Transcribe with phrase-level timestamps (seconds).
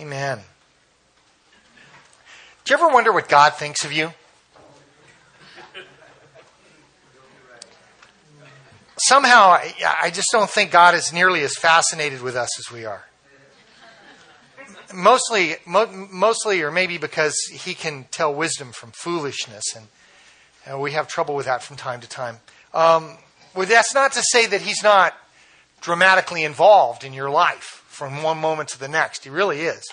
[0.00, 0.40] Amen.
[2.64, 4.14] Do you ever wonder what God thinks of you?
[8.96, 9.58] Somehow,
[10.00, 13.04] I just don't think God is nearly as fascinated with us as we are.
[14.94, 19.88] Mostly, mo- mostly, or maybe because He can tell wisdom from foolishness, and,
[20.64, 22.38] and we have trouble with that from time to time.
[22.72, 23.18] Um,
[23.54, 25.14] well, that's not to say that He's not
[25.82, 29.24] dramatically involved in your life from one moment to the next.
[29.24, 29.84] He really is.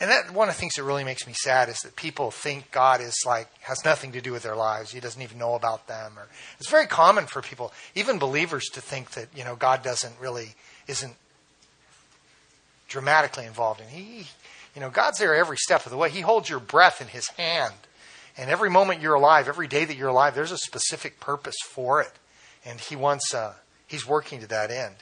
[0.00, 2.70] And that one of the things that really makes me sad is that people think
[2.70, 4.92] God is like has nothing to do with their lives.
[4.92, 6.12] He doesn't even know about them.
[6.16, 6.26] Or
[6.58, 10.54] it's very common for people, even believers, to think that you know God doesn't really
[10.88, 11.14] isn't
[12.88, 13.88] dramatically involved in.
[13.88, 14.26] He,
[14.74, 16.08] you know, God's there every step of the way.
[16.08, 17.74] He holds your breath in His hand,
[18.38, 22.00] and every moment you're alive, every day that you're alive, there's a specific purpose for
[22.00, 22.12] it,
[22.64, 23.34] and He wants.
[23.34, 23.52] Uh,
[23.86, 24.96] he's working to that end.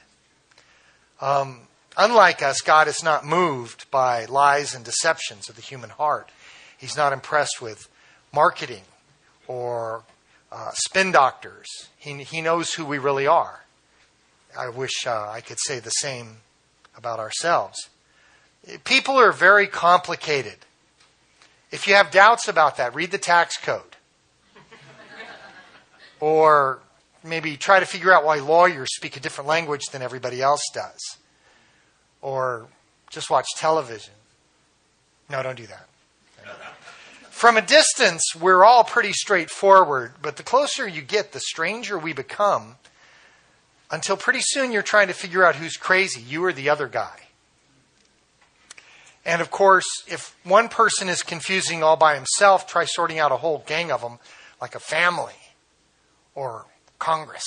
[1.21, 1.61] Um,
[1.97, 6.31] unlike us, God is not moved by lies and deceptions of the human heart.
[6.77, 7.89] He's not impressed with
[8.33, 8.83] marketing
[9.47, 10.05] or
[10.51, 11.67] uh, spin doctors.
[11.97, 13.65] He, he knows who we really are.
[14.59, 16.39] I wish uh, I could say the same
[16.97, 17.89] about ourselves.
[18.85, 20.57] People are very complicated.
[21.71, 23.97] If you have doubts about that, read the tax code.
[26.21, 26.81] or
[27.25, 31.17] maybe try to figure out why lawyers speak a different language than everybody else does.
[32.23, 32.67] Or
[33.11, 34.15] just watch television.
[35.29, 35.87] No, don't do that.
[37.31, 42.13] From a distance, we're all pretty straightforward, but the closer you get, the stranger we
[42.13, 42.77] become
[43.91, 47.19] until pretty soon you're trying to figure out who's crazy, you or the other guy.
[49.25, 53.37] And of course, if one person is confusing all by himself, try sorting out a
[53.37, 54.19] whole gang of them
[54.61, 55.35] like a family
[56.35, 56.67] or
[56.99, 57.45] Congress.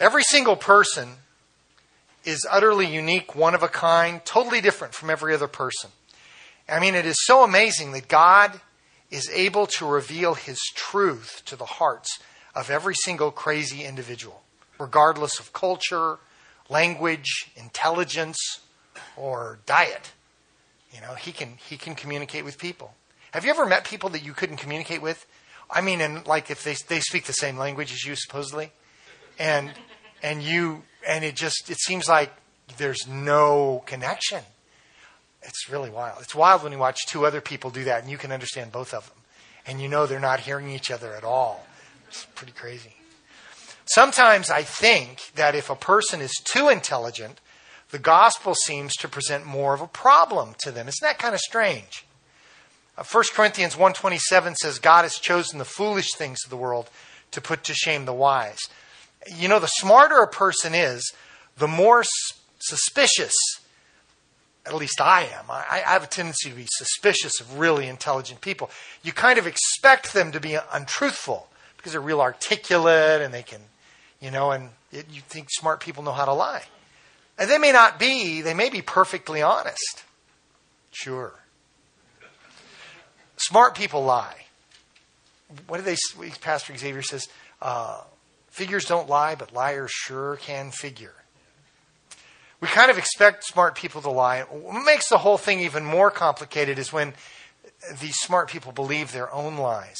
[0.00, 1.16] Every single person
[2.24, 5.90] is utterly unique, one of a kind, totally different from every other person.
[6.68, 8.60] I mean, it is so amazing that God
[9.10, 12.18] is able to reveal his truth to the hearts
[12.54, 14.42] of every single crazy individual,
[14.78, 16.18] regardless of culture,
[16.68, 18.38] language, intelligence,
[19.16, 20.12] or diet.
[20.92, 22.94] You know, he can he can communicate with people.
[23.32, 25.26] Have you ever met people that you couldn't communicate with?
[25.70, 28.70] I mean, and like if they they speak the same language as you supposedly,
[29.38, 29.72] and
[30.22, 32.32] and you and it just it seems like
[32.78, 34.42] there's no connection.
[35.42, 36.22] It's really wild.
[36.22, 38.94] It's wild when you watch two other people do that and you can understand both
[38.94, 39.18] of them,
[39.66, 41.66] and you know they're not hearing each other at all.
[42.08, 42.94] It's pretty crazy.
[43.86, 47.40] Sometimes I think that if a person is too intelligent,
[47.90, 50.88] the gospel seems to present more of a problem to them.
[50.88, 52.06] Isn't that kind of strange?
[52.96, 56.88] 1 uh, Corinthians 1.27 says, God has chosen the foolish things of the world
[57.32, 58.58] to put to shame the wise.
[59.28, 61.12] You know, the smarter a person is,
[61.56, 62.04] the more
[62.58, 63.32] suspicious,
[64.66, 65.50] at least I am.
[65.50, 68.70] I, I have a tendency to be suspicious of really intelligent people.
[69.02, 73.60] You kind of expect them to be untruthful because they're real articulate and they can,
[74.20, 76.64] you know, and it, you think smart people know how to lie.
[77.38, 80.04] And they may not be, they may be perfectly honest.
[80.92, 81.34] Sure.
[83.36, 84.46] Smart people lie.
[85.66, 85.96] What do they?
[86.40, 87.28] Pastor Xavier says,
[87.60, 88.00] uh,
[88.54, 91.24] "Figures don't lie, but liars sure can figure."
[92.60, 94.40] We kind of expect smart people to lie.
[94.42, 97.12] What makes the whole thing even more complicated is when
[98.00, 99.98] these smart people believe their own lies.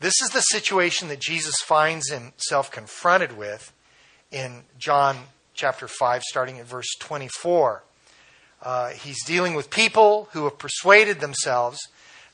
[0.00, 3.72] This is the situation that Jesus finds himself confronted with
[4.32, 5.16] in John
[5.54, 7.84] chapter 5, starting at verse 24.
[8.60, 11.78] Uh, he's dealing with people who have persuaded themselves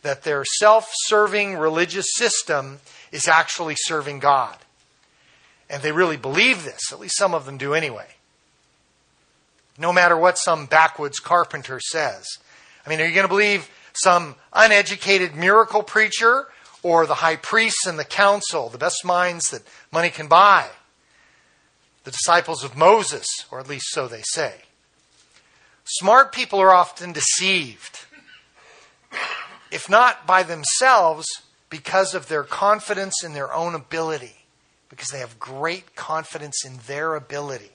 [0.03, 2.81] that their self serving religious system
[3.13, 4.57] is actually serving God.
[5.71, 8.09] And they really believe this, at least some of them do anyway.
[9.79, 12.27] No matter what some backwoods carpenter says.
[12.85, 16.49] I mean, are you going to believe some uneducated miracle preacher
[16.83, 20.69] or the high priests and the council, the best minds that money can buy?
[22.05, 24.55] The disciples of Moses, or at least so they say.
[25.85, 28.01] Smart people are often deceived
[29.71, 31.27] if not by themselves,
[31.69, 34.40] because of their confidence in their own ability,
[34.91, 37.71] because they have great confidence in their ability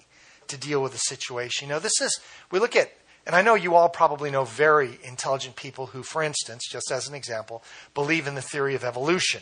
[0.48, 1.68] to deal with the situation.
[1.68, 2.20] You know, this is,
[2.52, 2.92] we look at,
[3.26, 7.08] and I know you all probably know very intelligent people who, for instance, just as
[7.08, 7.64] an example,
[7.96, 9.42] believe in the theory of evolution.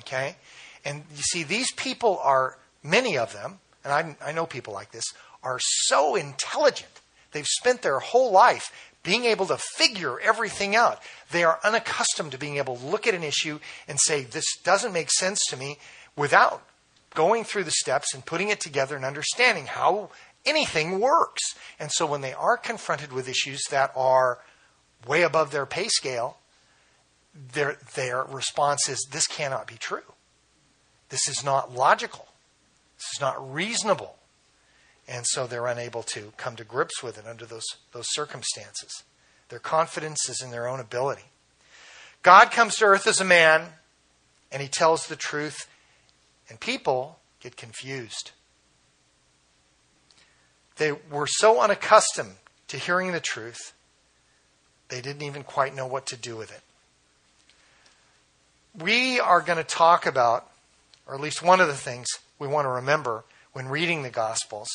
[0.00, 0.36] Okay?
[0.84, 4.90] And you see, these people are, many of them, and I, I know people like
[4.90, 5.04] this,
[5.42, 6.90] are so intelligent.
[7.32, 8.70] They've spent their whole life
[9.02, 11.00] being able to figure everything out.
[11.30, 14.92] They are unaccustomed to being able to look at an issue and say, this doesn't
[14.92, 15.78] make sense to me
[16.16, 16.62] without
[17.14, 20.10] going through the steps and putting it together and understanding how
[20.44, 21.42] anything works.
[21.78, 24.38] And so when they are confronted with issues that are
[25.06, 26.38] way above their pay scale,
[27.52, 30.12] their, their response is this cannot be true.
[31.08, 32.26] This is not logical.
[32.96, 34.16] This is not reasonable.
[35.06, 39.04] And so they're unable to come to grips with it under those, those circumstances.
[39.48, 41.24] Their confidence is in their own ability.
[42.22, 43.68] God comes to earth as a man,
[44.52, 45.66] and he tells the truth,
[46.48, 48.32] and people get confused.
[50.76, 52.36] They were so unaccustomed
[52.68, 53.72] to hearing the truth,
[54.88, 56.60] they didn't even quite know what to do with it.
[58.80, 60.48] We are going to talk about,
[61.06, 62.06] or at least one of the things
[62.38, 64.68] we want to remember when reading the Gospels,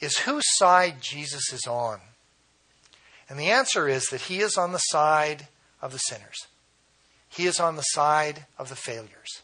[0.00, 2.00] is whose side Jesus is on.
[3.28, 5.48] And the answer is that he is on the side
[5.82, 6.46] of the sinners.
[7.28, 9.42] He is on the side of the failures.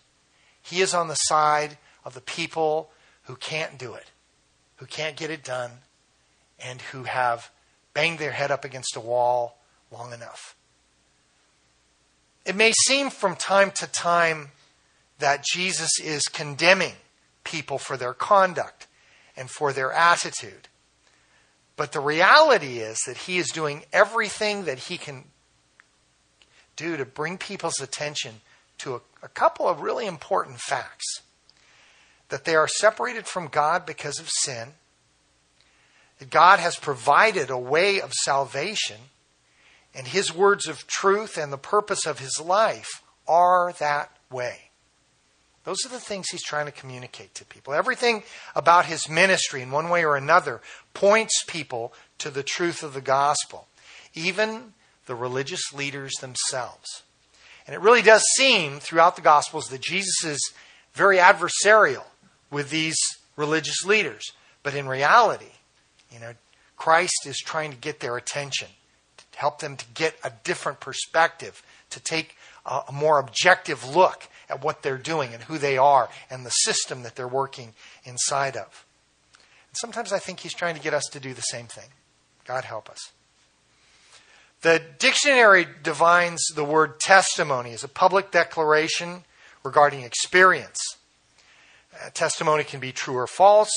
[0.64, 2.90] He is on the side of the people
[3.25, 4.11] who can't do it,
[4.76, 5.70] who can't get it done,
[6.58, 7.50] and who have
[7.93, 9.58] banged their head up against a wall
[9.93, 10.56] long enough.
[12.46, 14.52] It may seem from time to time
[15.19, 16.94] that Jesus is condemning
[17.44, 18.87] people for their conduct
[19.37, 20.69] and for their attitude.
[21.76, 25.25] But the reality is that he is doing everything that he can
[26.76, 28.40] do to bring people's attention
[28.84, 31.22] to a, a, couple of really important facts
[32.28, 34.69] that they are separated from God because of sin,
[36.19, 38.96] that God has provided a way of salvation,
[39.94, 44.70] and his words of truth and the purpose of his life are that way.
[45.64, 47.72] Those are the things he's trying to communicate to people.
[47.72, 48.22] Everything
[48.54, 50.60] about his ministry, in one way or another,
[50.92, 53.66] points people to the truth of the gospel,
[54.12, 54.75] even
[55.06, 57.02] the religious leaders themselves.
[57.66, 60.52] And it really does seem throughout the gospels that Jesus is
[60.93, 62.05] very adversarial
[62.50, 62.96] with these
[63.37, 64.32] religious leaders.
[64.62, 65.52] But in reality,
[66.12, 66.34] you know,
[66.76, 68.69] Christ is trying to get their attention,
[69.16, 74.62] to help them to get a different perspective, to take a, more objective look at
[74.62, 77.72] what they're doing and who they are and the system that they're working
[78.05, 78.84] inside of.
[79.69, 81.88] And sometimes I think he's trying to get us to do the same thing.
[82.44, 83.12] God help us.
[84.64, 89.25] The dictionary defines the word testimony as a public declaration
[89.62, 90.78] regarding experience.
[92.02, 93.69] A testimony can be true or false.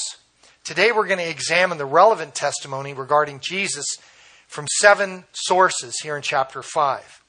[0.64, 3.86] Today we're going to examine the relevant testimony regarding Jesus
[4.48, 7.22] from seven sources here in chapter 5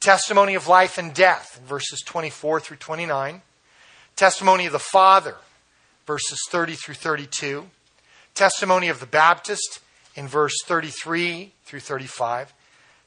[0.00, 3.40] testimony of life and death, verses 24 through 29,
[4.14, 5.36] testimony of the Father,
[6.06, 7.66] verses 30 through 32,
[8.34, 9.80] testimony of the Baptist
[10.14, 12.52] in verse 33 through 35,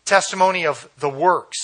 [0.06, 1.58] testimony of the works,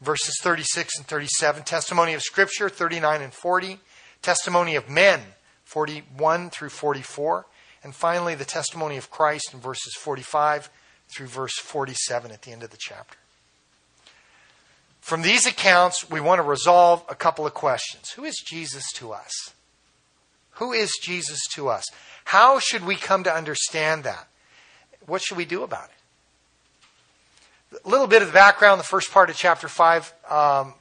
[0.00, 3.78] verses 36 and 37, testimony of Scripture, 39 and 40,
[4.20, 5.20] testimony of men,
[5.64, 7.46] 41 through 44,
[7.84, 10.70] and finally the testimony of Christ in verses 45
[11.14, 13.16] through verse 47 at the end of the chapter.
[15.00, 18.10] From these accounts, we want to resolve a couple of questions.
[18.10, 19.32] Who is Jesus to us?
[20.52, 21.86] Who is Jesus to us?
[22.24, 24.28] How should we come to understand that?
[25.06, 26.01] What should we do about it?
[27.84, 30.74] A little bit of the background, the first part of chapter 5, um,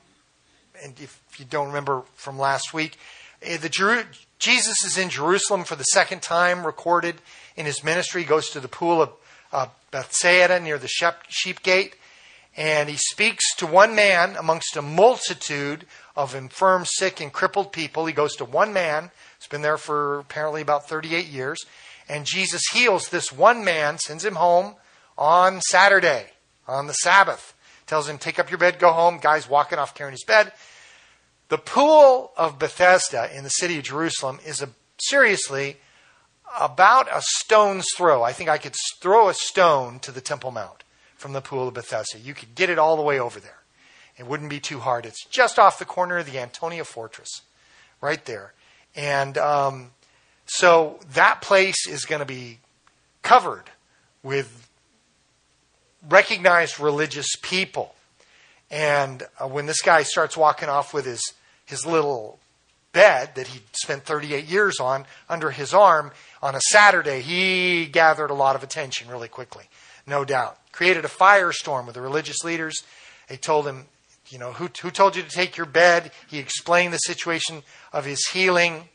[0.84, 2.98] and if you don't remember from last week,
[3.42, 4.04] eh, the Jeru-
[4.40, 7.16] Jesus is in Jerusalem for the second time recorded
[7.56, 8.22] in his ministry.
[8.22, 9.12] He goes to the pool of
[9.54, 10.90] uh, Bethsaida near the
[11.30, 11.96] sheep gate
[12.56, 18.06] and he speaks to one man amongst a multitude of infirm, sick, and crippled people.
[18.06, 21.60] He goes to one man, who's been there for apparently about 38 years,
[22.10, 24.76] and Jesus heals this one man, sends him home
[25.18, 26.26] on Saturday,
[26.68, 27.54] on the Sabbath.
[27.88, 29.20] Tells him, Take up your bed, go home.
[29.20, 30.52] Guy's walking off carrying his bed.
[31.50, 35.78] The pool of Bethesda in the city of Jerusalem is a, seriously
[36.60, 38.24] about a stone's throw.
[38.24, 40.84] I think I could throw a stone to the Temple Mount
[41.16, 42.20] from the Pool of Bethesda.
[42.20, 43.60] You could get it all the way over there.
[44.18, 45.06] It wouldn't be too hard.
[45.06, 47.42] It's just off the corner of the Antonia Fortress,
[48.02, 48.54] right there.
[48.96, 49.92] And um,
[50.46, 52.60] so that place is going to be
[53.24, 53.70] covered
[54.24, 54.70] with
[56.10, 57.96] recognized religious people.
[58.70, 61.22] And uh, when this guy starts walking off with his,
[61.66, 62.40] his little
[62.94, 68.32] bed that he spent 38 years on under his arm on a Saturday, he gathered
[68.32, 69.66] a lot of attention really quickly,
[70.06, 72.84] no doubt created a firestorm with the religious leaders.
[73.28, 73.86] They told him,
[74.30, 76.12] you know, who, who told you to take your bed?
[76.28, 78.90] He explained the situation of his healing.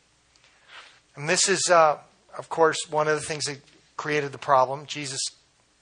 [1.15, 1.99] And this is, uh,
[2.39, 3.61] of course, one of the things that
[3.97, 4.87] created the problem.
[4.87, 5.21] Jesus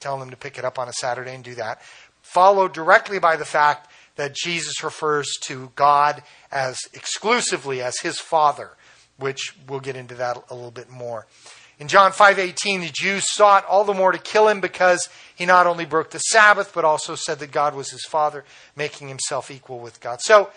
[0.05, 1.81] telling them to pick it up on a Saturday and do that.
[2.23, 8.71] Followed directly by the fact that Jesus refers to God as exclusively as his Father,
[9.19, 11.27] which we'll get into that a little bit more.
[11.79, 15.67] In John 5:18, the Jews sought all the more to kill him because he not
[15.67, 18.45] only broke the Sabbath but also said that God was his father,
[18.77, 20.21] making himself equal with God.
[20.21, 20.51] So,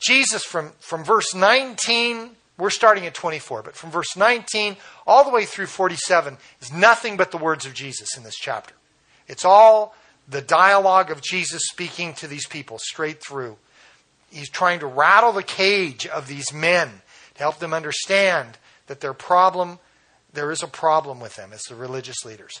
[0.00, 5.30] Jesus from from verse 19, we're starting at 24, but from verse 19 all the
[5.30, 8.74] way through 47 is nothing but the words of Jesus in this chapter.
[9.30, 9.94] It's all
[10.28, 13.56] the dialogue of Jesus speaking to these people straight through.
[14.28, 16.88] He's trying to rattle the cage of these men
[17.34, 18.58] to help them understand
[18.88, 19.78] that their problem,
[20.32, 22.60] there is a problem with them as the religious leaders,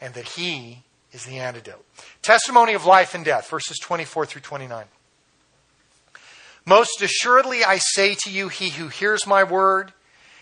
[0.00, 1.84] and that He is the antidote.
[2.22, 4.86] Testimony of life and death, verses 24 through 29.
[6.64, 9.92] Most assuredly I say to you, he who hears my word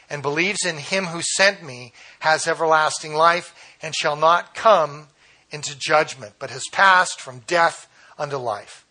[0.08, 5.08] and believes in him who sent me has everlasting life and shall not come
[5.54, 8.84] into judgment, but has passed from death unto life.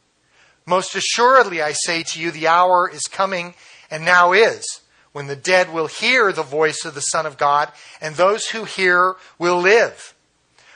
[0.66, 3.54] Most assuredly, I say to you, the hour is coming,
[3.92, 4.64] and now is,
[5.12, 8.64] when the dead will hear the voice of the Son of God, and those who
[8.64, 10.14] hear will live.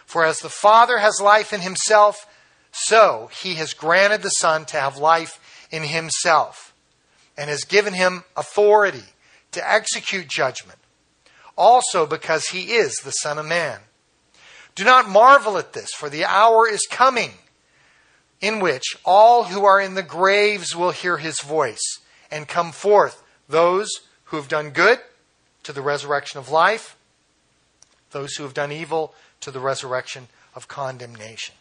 [0.06, 2.28] For as the Father has life in himself,
[2.72, 5.40] so he has granted the Son to have life
[5.72, 6.74] in himself,
[7.38, 9.04] and has given him authority
[9.54, 10.80] to execute judgment,
[11.58, 13.80] also because he is the Son of Man.
[14.78, 17.32] Do not marvel at this, for the hour is coming
[18.40, 21.98] in which all who are in the graves will hear his voice
[22.30, 23.90] and come forth, those
[24.26, 25.00] who have done good
[25.64, 26.96] to the resurrection of life,
[28.12, 31.56] those who have done evil to the resurrection of condemnation.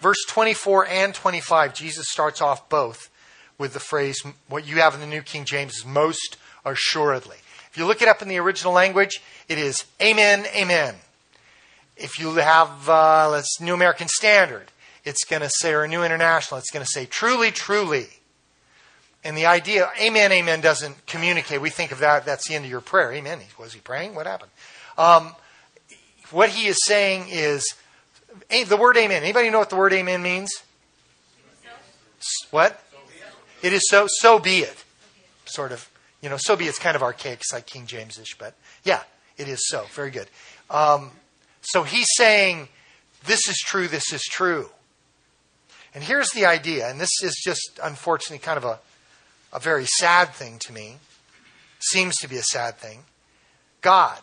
[0.00, 3.10] Verse 24 and 25, Jesus starts off both
[3.58, 7.38] with the phrase, what you have in the New King James is most assuredly.
[7.74, 10.94] If you look it up in the original language, it is Amen, Amen.
[11.96, 14.70] If you have, uh, let's New American Standard,
[15.04, 18.06] it's going to say, or New International, it's going to say truly, truly.
[19.24, 21.60] And the idea, Amen, Amen, doesn't communicate.
[21.60, 23.12] We think of that, that's the end of your prayer.
[23.12, 23.40] Amen.
[23.58, 24.14] Was he praying?
[24.14, 24.52] What happened?
[24.96, 25.34] Um,
[26.30, 27.74] what he is saying is,
[28.50, 29.24] the word Amen.
[29.24, 30.62] Anybody know what the word Amen means?
[32.52, 32.80] What?
[33.62, 34.84] It is so, so be it.
[35.44, 35.90] Sort of
[36.24, 39.02] you know, so be it's kind of archaic, it's like King James ish, but yeah,
[39.36, 39.84] it is so.
[39.92, 40.26] Very good.
[40.70, 41.10] Um,
[41.60, 42.68] so he's saying,
[43.26, 44.70] this is true, this is true.
[45.94, 48.80] And here's the idea, and this is just unfortunately kind of a,
[49.52, 50.96] a very sad thing to me,
[51.78, 53.04] seems to be a sad thing.
[53.82, 54.20] God,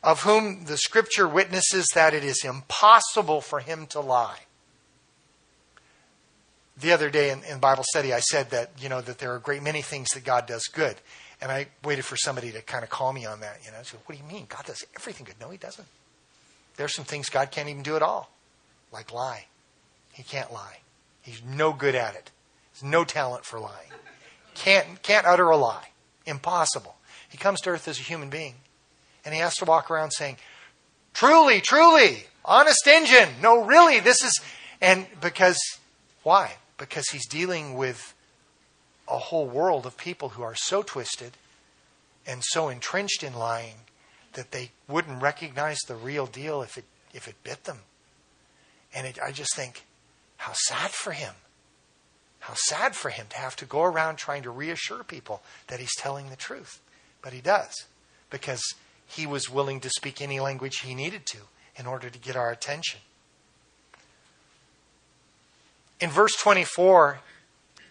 [0.00, 4.38] of whom the scripture witnesses that it is impossible for him to lie
[6.80, 9.36] the other day in, in, Bible study, I said that you know that there are
[9.36, 10.96] a great many things that God does good,
[11.40, 13.58] and I waited for somebody to kind of call me on that.
[13.64, 14.46] You know, I said, "What do you mean?
[14.48, 15.86] God does everything good?" No, He doesn't.
[16.76, 18.30] There's some things God can't even do at all,
[18.90, 19.46] like lie.
[20.12, 20.78] He can't lie.
[21.20, 22.30] He's no good at it.
[22.72, 23.90] He's no talent for lying.
[24.54, 25.88] Can't can't utter a lie.
[26.24, 26.96] Impossible.
[27.28, 28.54] He comes to earth as a human being,
[29.24, 30.38] and he has to walk around saying,
[31.12, 33.28] "Truly, truly, honest engine.
[33.42, 34.40] No, really, this is."
[34.80, 35.58] And because
[36.22, 36.56] why?
[36.82, 38.12] Because he's dealing with
[39.06, 41.30] a whole world of people who are so twisted
[42.26, 43.74] and so entrenched in lying
[44.32, 46.84] that they wouldn't recognize the real deal if it
[47.14, 47.78] if it bit them.
[48.92, 49.84] And it, I just think,
[50.38, 51.34] how sad for him.
[52.40, 55.94] How sad for him to have to go around trying to reassure people that he's
[55.96, 56.80] telling the truth.
[57.22, 57.84] But he does,
[58.28, 58.62] because
[59.06, 61.38] he was willing to speak any language he needed to
[61.76, 62.98] in order to get our attention.
[66.02, 67.20] In verse 24,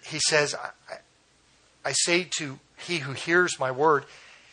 [0.06, 0.96] he says, I,
[1.86, 4.04] I say to he who hears my word,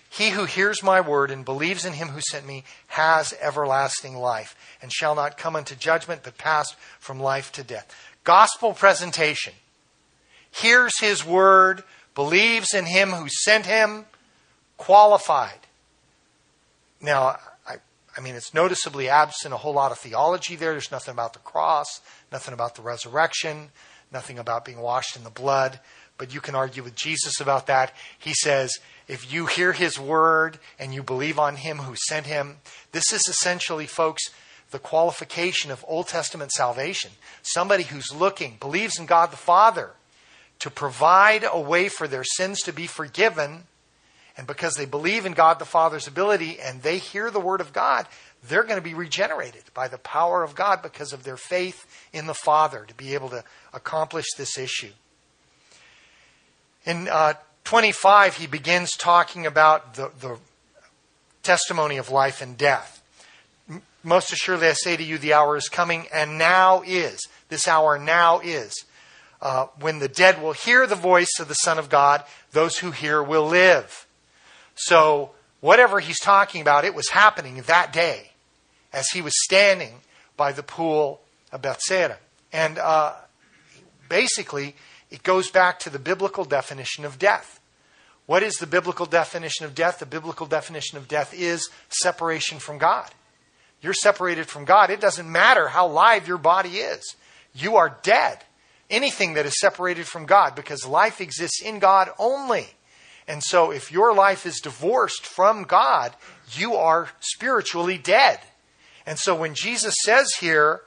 [0.09, 4.55] he who hears my word and believes in him who sent me has everlasting life
[4.81, 7.93] and shall not come unto judgment, but pass from life to death.
[8.23, 9.55] Gospel presentation.
[10.53, 11.83] Hears his word,
[12.15, 14.07] believes in him who sent him,
[14.77, 15.59] qualified.
[17.01, 17.39] Now,
[18.19, 20.73] I mean, it's noticeably absent a whole lot of theology there.
[20.73, 22.01] There's nothing about the cross,
[22.33, 23.69] nothing about the resurrection,
[24.13, 25.79] nothing about being washed in the blood.
[26.17, 27.95] But you can argue with Jesus about that.
[28.19, 28.73] He says,
[29.07, 32.57] if you hear his word and you believe on him who sent him,
[32.91, 34.25] this is essentially, folks,
[34.73, 37.13] the qualification of Old Testament salvation.
[37.43, 39.93] Somebody who's looking, believes in God the Father
[40.59, 43.68] to provide a way for their sins to be forgiven
[44.39, 47.73] and because they believe in God the Father's ability and they hear the Word of
[47.73, 48.07] God,
[48.49, 52.29] they're going to be regenerated by the power of God because of their faith in
[52.29, 53.43] the Father to be able to
[53.75, 54.93] accomplish this issue.
[56.87, 60.39] In uh, 25, he begins talking about the, the
[61.43, 63.03] testimony of life and death.
[64.05, 67.27] Most assuredly, I say to you, the hour is coming, and now is.
[67.49, 68.73] This hour now is.
[69.43, 72.93] Uh, when the dead will hear the voice of the Son of God, those who
[72.93, 74.07] hear will live.
[74.79, 78.31] So whatever he's talking about, it was happening that day
[78.93, 80.01] as he was standing
[80.37, 81.21] by the pool
[81.53, 82.19] of Bethsaida.
[82.53, 83.15] And uh,
[84.09, 84.77] basically,
[85.11, 87.61] it goes back to the biblical definition of death.
[88.27, 89.99] What is the biblical definition of death?
[89.99, 93.11] The biblical definition of death is separation from God.
[93.81, 94.91] You're separated from God.
[94.91, 97.17] It doesn't matter how live your body is.
[97.55, 98.45] You are dead.
[98.91, 102.67] Anything that is separated from God because life exists in God only.
[103.29, 106.15] And so if your life is divorced from God,
[106.53, 108.41] you are spiritually dead.
[109.07, 110.81] And so when Jesus says here,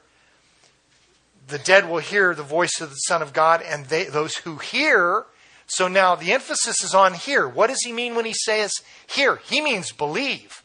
[1.48, 4.58] the dead will hear the voice of the Son of God, and they, those who
[4.58, 5.26] hear.
[5.68, 7.48] So now the emphasis is on hear.
[7.48, 8.72] What does he mean when he says
[9.08, 9.36] hear?
[9.36, 10.64] He means believe.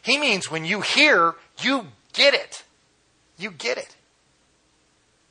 [0.00, 2.64] He means when you hear, you get it.
[3.36, 3.96] You get it.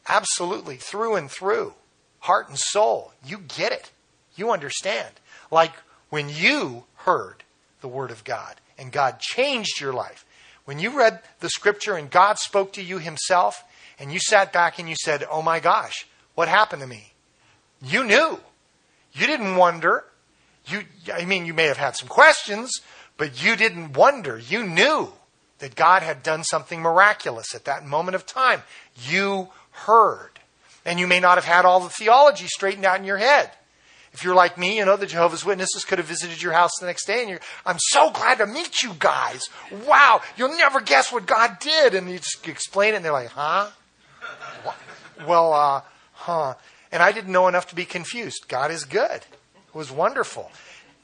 [0.07, 1.73] Absolutely, through and through,
[2.19, 3.13] heart and soul.
[3.25, 3.91] You get it.
[4.35, 5.13] You understand.
[5.51, 5.73] Like
[6.09, 7.43] when you heard
[7.81, 10.25] the Word of God and God changed your life.
[10.65, 13.63] When you read the Scripture and God spoke to you Himself,
[13.99, 17.13] and you sat back and you said, Oh my gosh, what happened to me?
[17.81, 18.39] You knew.
[19.13, 20.05] You didn't wonder.
[20.67, 20.81] You,
[21.13, 22.81] I mean, you may have had some questions,
[23.17, 24.37] but you didn't wonder.
[24.37, 25.13] You knew
[25.59, 28.61] that God had done something miraculous at that moment of time.
[29.09, 30.31] You heard.
[30.85, 33.51] And you may not have had all the theology straightened out in your head.
[34.17, 36.87] If you're like me, you know, the Jehovah's Witnesses could have visited your house the
[36.87, 39.43] next day and you're, I'm so glad to meet you guys.
[39.85, 41.93] Wow, you'll never guess what God did.
[41.93, 43.69] And you just explain it and they're like, huh?
[45.27, 45.81] well, uh,
[46.13, 46.55] huh.
[46.91, 48.45] And I didn't know enough to be confused.
[48.47, 49.17] God is good.
[49.17, 50.51] It was wonderful.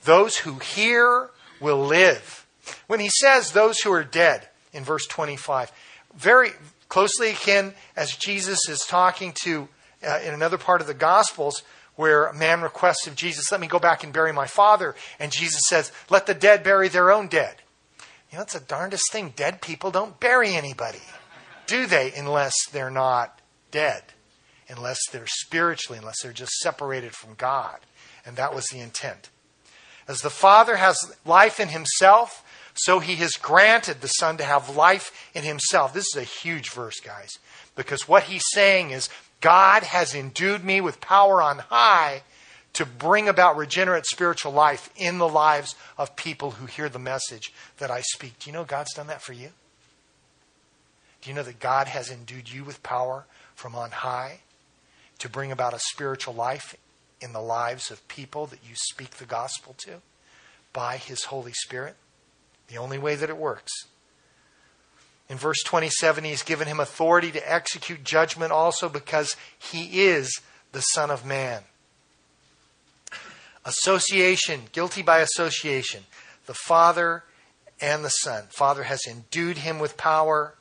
[0.05, 1.29] Those who hear
[1.61, 2.47] will live.
[2.87, 5.71] When he says those who are dead in verse 25,
[6.15, 6.49] very
[6.89, 9.67] closely akin as Jesus is talking to
[10.03, 11.61] uh, in another part of the Gospels
[11.95, 14.95] where a man requests of Jesus, Let me go back and bury my father.
[15.19, 17.55] And Jesus says, Let the dead bury their own dead.
[18.31, 19.33] You know, it's the darndest thing.
[19.35, 21.01] Dead people don't bury anybody,
[21.67, 22.11] do they?
[22.17, 24.01] Unless they're not dead,
[24.67, 27.77] unless they're spiritually, unless they're just separated from God.
[28.25, 29.29] And that was the intent.
[30.07, 34.75] As the Father has life in himself, so he has granted the Son to have
[34.75, 35.93] life in himself.
[35.93, 37.29] This is a huge verse, guys,
[37.75, 39.09] because what he's saying is
[39.43, 42.23] God has endued me with power on high
[42.71, 47.53] to bring about regenerate spiritual life in the lives of people who hear the message
[47.77, 48.39] that I speak.
[48.39, 49.49] Do you know God's done that for you?
[51.21, 54.39] Do you know that God has endued you with power from on high
[55.19, 56.77] to bring about a spiritual life
[57.19, 59.95] in the lives of people that you speak the gospel to
[60.71, 61.97] by His Holy Spirit?
[62.69, 63.73] The only way that it works
[65.33, 70.41] in verse 27, he's given him authority to execute judgment also because he is
[70.73, 71.63] the Son of Man.
[73.65, 76.03] Association, guilty by association.
[76.45, 77.23] The Father
[77.81, 78.43] and the Son.
[78.55, 80.53] Father has endued him with power.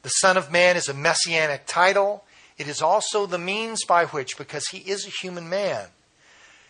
[0.00, 2.24] The Son of Man is a messianic title.
[2.56, 5.88] It is also the means by which, because he is a human man,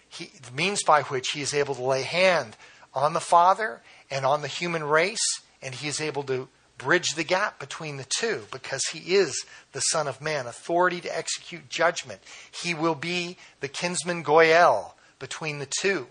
[0.08, 2.56] he, the means by which he is able to lay hand
[2.92, 3.80] on the Father
[4.10, 6.48] and on the human race, and he is able to
[6.82, 11.16] bridge the gap between the two because he is the Son of Man, authority to
[11.16, 12.20] execute judgment.
[12.62, 16.08] He will be the kinsman Goel between the two,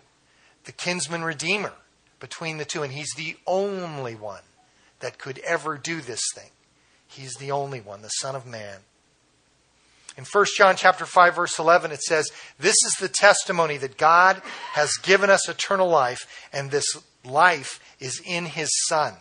[0.66, 1.74] the kinsman redeemer
[2.20, 4.44] between the two, and he's the only one
[5.00, 6.52] that could ever do this thing.
[7.08, 8.80] He's the only one, the Son of Man.
[10.18, 14.42] In 1 John chapter 5 verse 11 it says, "This is the testimony that God
[14.74, 16.86] has given us eternal life, and this
[17.24, 19.18] life is in his Son."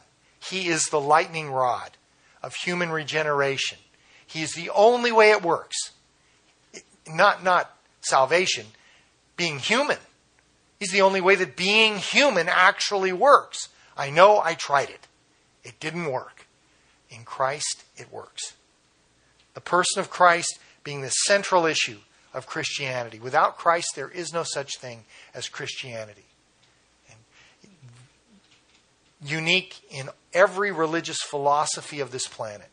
[0.50, 1.92] He is the lightning rod
[2.42, 3.78] of human regeneration.
[4.26, 5.76] He is the only way it works.
[7.08, 8.66] Not, not salvation,
[9.36, 9.98] being human.
[10.80, 13.68] He's the only way that being human actually works.
[13.96, 15.06] I know I tried it.
[15.62, 16.46] It didn't work.
[17.10, 18.54] In Christ, it works.
[19.54, 21.98] The person of Christ being the central issue
[22.34, 23.20] of Christianity.
[23.20, 26.29] Without Christ, there is no such thing as Christianity
[29.24, 32.68] unique in every religious philosophy of this planet.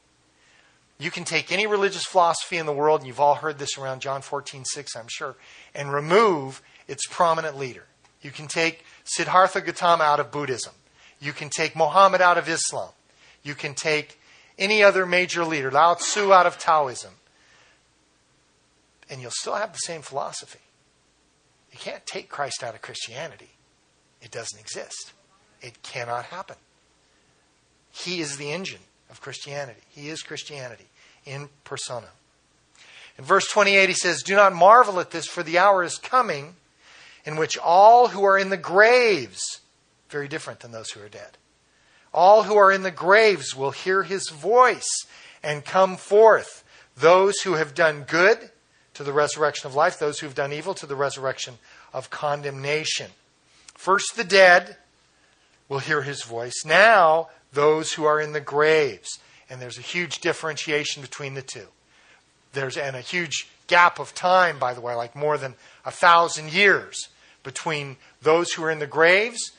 [1.00, 4.02] You can take any religious philosophy in the world, and you've all heard this around
[4.02, 5.36] John 14, 6, I'm sure,
[5.76, 7.84] and remove its prominent leader.
[8.22, 10.74] You can take Siddhartha Gautama out of Buddhism.
[11.20, 12.90] You can take Muhammad out of Islam.
[13.44, 14.20] You can take
[14.58, 17.14] any other major leader, Lao Tzu out of Taoism.
[19.10, 20.60] And you'll still have the same philosophy.
[21.72, 23.52] You can't take Christ out of Christianity,
[24.22, 25.14] it doesn't exist.
[25.62, 26.56] It cannot happen.
[27.92, 29.82] He is the engine of Christianity.
[29.90, 30.86] He is Christianity
[31.26, 32.08] in persona.
[33.18, 36.56] In verse 28, he says, Do not marvel at this, for the hour is coming
[37.26, 39.42] in which all who are in the graves
[40.10, 41.38] very different than those who are dead.
[42.14, 45.06] All who are in the graves will hear his voice
[45.44, 46.64] and come forth.
[46.96, 48.52] Those who have done good
[48.94, 51.56] to the resurrection of life, those who have done evil to the resurrection
[51.94, 53.12] of condemnation.
[53.76, 54.78] First, the dead
[55.70, 56.64] will hear his voice.
[56.66, 59.20] Now, those who are in the graves.
[59.50, 61.68] And there's a huge differentiation between the two.
[62.54, 66.52] There's and a huge gap of time, by the way, like more than a thousand
[66.54, 67.10] years
[67.44, 69.52] between those who are in the graves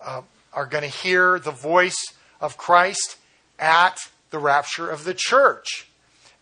[0.00, 3.16] uh, are going to hear the voice of Christ
[3.58, 3.98] at
[4.30, 5.88] the rapture of the church.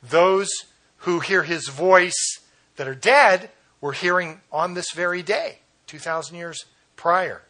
[0.02, 0.50] Those
[0.98, 2.40] who hear his voice
[2.76, 6.64] that are dead were hearing on this very day, 2,000 years
[6.96, 7.42] prior.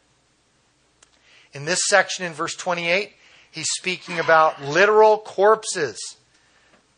[1.53, 3.13] In this section in verse 28,
[3.51, 6.17] he's speaking about literal corpses,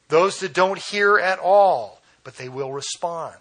[0.08, 3.36] those that don't hear at all, but they will respond.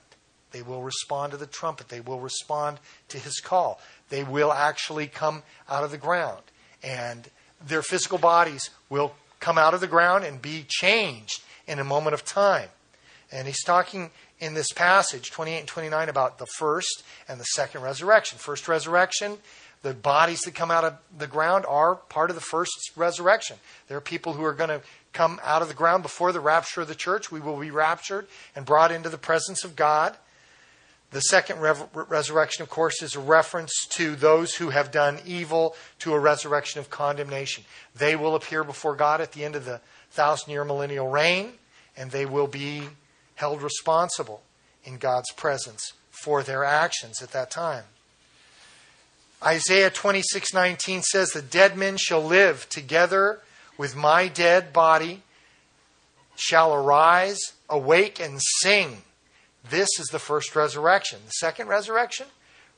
[0.51, 1.89] They will respond to the trumpet.
[1.89, 3.81] They will respond to his call.
[4.09, 6.43] They will actually come out of the ground.
[6.83, 7.29] And
[7.67, 12.15] their physical bodies will come out of the ground and be changed in a moment
[12.15, 12.69] of time.
[13.33, 17.83] And he's talking in this passage, 28 and 29, about the first and the second
[17.83, 18.39] resurrection.
[18.39, 19.39] First resurrection,
[19.85, 23.59] the bodies that come out of the ground are part of the first resurrection.
[23.87, 24.81] There are people who are going to
[25.13, 27.31] come out of the ground before the rapture of the church.
[27.31, 30.17] We will be raptured and brought into the presence of God.
[31.11, 36.15] The second resurrection, of course, is a reference to those who have done evil to
[36.15, 37.65] a resurrection of condemnation.
[37.95, 41.53] They will appear before God at the end of the thousand year millennial reign,
[41.95, 42.85] and they will be
[43.35, 44.41] held responsible
[44.83, 47.85] in God's presence for their actions at that time.
[49.43, 53.41] Isaiah 26:19 says the dead men shall live together
[53.77, 55.23] with my dead body
[56.37, 59.03] shall arise awake and sing
[59.71, 61.21] this is the first resurrection.
[61.25, 62.27] The second resurrection,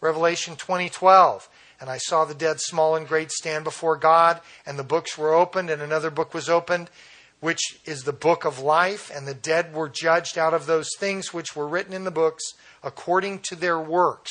[0.01, 1.49] Revelation 20:12.
[1.81, 5.35] And I saw the dead, small and great, stand before God, and the books were
[5.35, 6.89] opened, and another book was opened,
[7.41, 11.35] which is the book of life, and the dead were judged out of those things
[11.35, 12.43] which were written in the books
[12.83, 14.31] according to their works.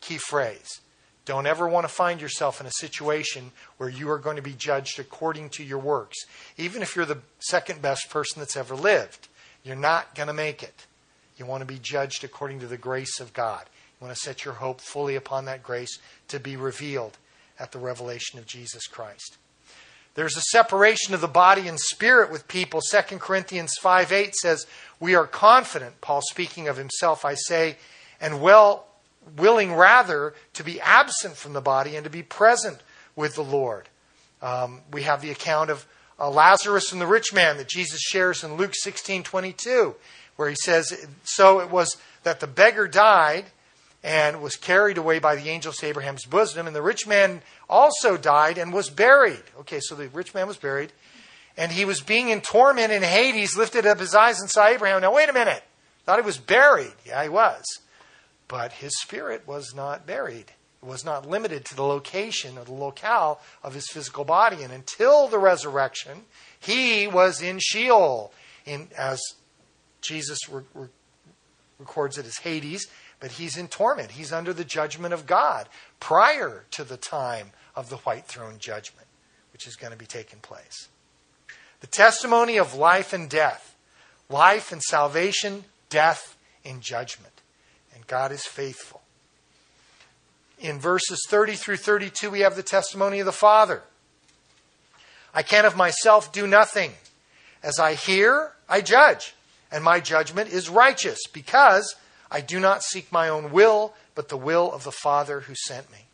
[0.00, 0.80] Key phrase.
[1.24, 4.54] Don't ever want to find yourself in a situation where you are going to be
[4.54, 6.16] judged according to your works.
[6.56, 9.28] Even if you're the second best person that's ever lived,
[9.62, 10.86] you're not going to make it.
[11.36, 13.64] You want to be judged according to the grace of God.
[14.00, 17.18] You want to set your hope fully upon that grace to be revealed
[17.58, 19.36] at the revelation of Jesus Christ.
[20.14, 22.80] There's a separation of the body and spirit with people.
[22.90, 24.66] 2 Corinthians 5 8 says,
[24.98, 27.76] We are confident, Paul speaking of himself, I say,
[28.20, 28.86] and well
[29.36, 32.78] willing rather to be absent from the body and to be present
[33.16, 33.88] with the Lord.
[34.42, 35.86] Um, we have the account of
[36.18, 39.94] uh, Lazarus and the rich man that Jesus shares in Luke 16 22
[40.40, 43.44] where he says, So it was that the beggar died
[44.02, 48.16] and was carried away by the angels to Abraham's bosom, and the rich man also
[48.16, 49.42] died and was buried.
[49.60, 50.92] Okay, so the rich man was buried,
[51.58, 55.02] and he was being in torment in Hades, lifted up his eyes and saw Abraham.
[55.02, 55.62] Now, wait a minute.
[56.06, 56.94] Thought he was buried.
[57.04, 57.62] Yeah, he was.
[58.50, 60.52] But his spirit was not buried.
[60.82, 64.64] It was not limited to the location or the locale of his physical body.
[64.64, 66.22] And until the resurrection,
[66.58, 68.32] he was in Sheol,
[68.66, 69.20] in, as
[70.00, 70.88] Jesus re- re-
[71.78, 72.88] records it as Hades,
[73.20, 74.10] but he's in torment.
[74.10, 75.68] He's under the judgment of God
[76.00, 79.06] prior to the time of the white throne judgment,
[79.52, 80.88] which is going to be taking place.
[81.82, 83.76] The testimony of life and death,
[84.28, 87.39] life and salvation, death and judgment.
[87.94, 89.02] And God is faithful.
[90.58, 93.82] In verses 30 through 32, we have the testimony of the Father.
[95.32, 96.92] I can of myself do nothing.
[97.62, 99.34] As I hear, I judge
[99.70, 101.94] and my judgment is righteous, because
[102.30, 105.90] I do not seek my own will, but the will of the Father who sent
[105.92, 106.06] me.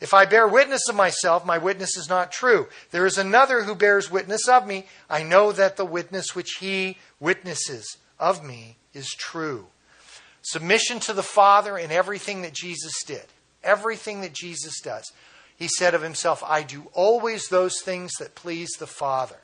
[0.00, 2.68] If I bear witness of myself, my witness is not true.
[2.90, 4.86] There is another who bears witness of me.
[5.08, 9.66] I know that the witness which he witnesses of me is true.
[10.44, 13.24] Submission to the Father in everything that Jesus did,
[13.62, 15.10] everything that Jesus does.
[15.56, 19.38] He said of himself, I do always those things that please the Father.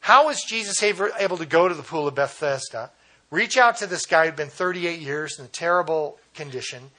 [0.00, 2.90] How was Jesus able to go to the pool of Bethesda,
[3.30, 6.90] reach out to this guy who'd been 38 years in a terrible condition,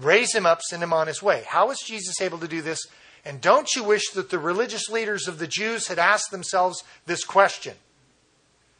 [0.00, 1.44] raise him up, send him on his way?
[1.46, 2.80] How was Jesus able to do this?
[3.24, 7.24] And don't you wish that the religious leaders of the Jews had asked themselves this
[7.24, 7.74] question?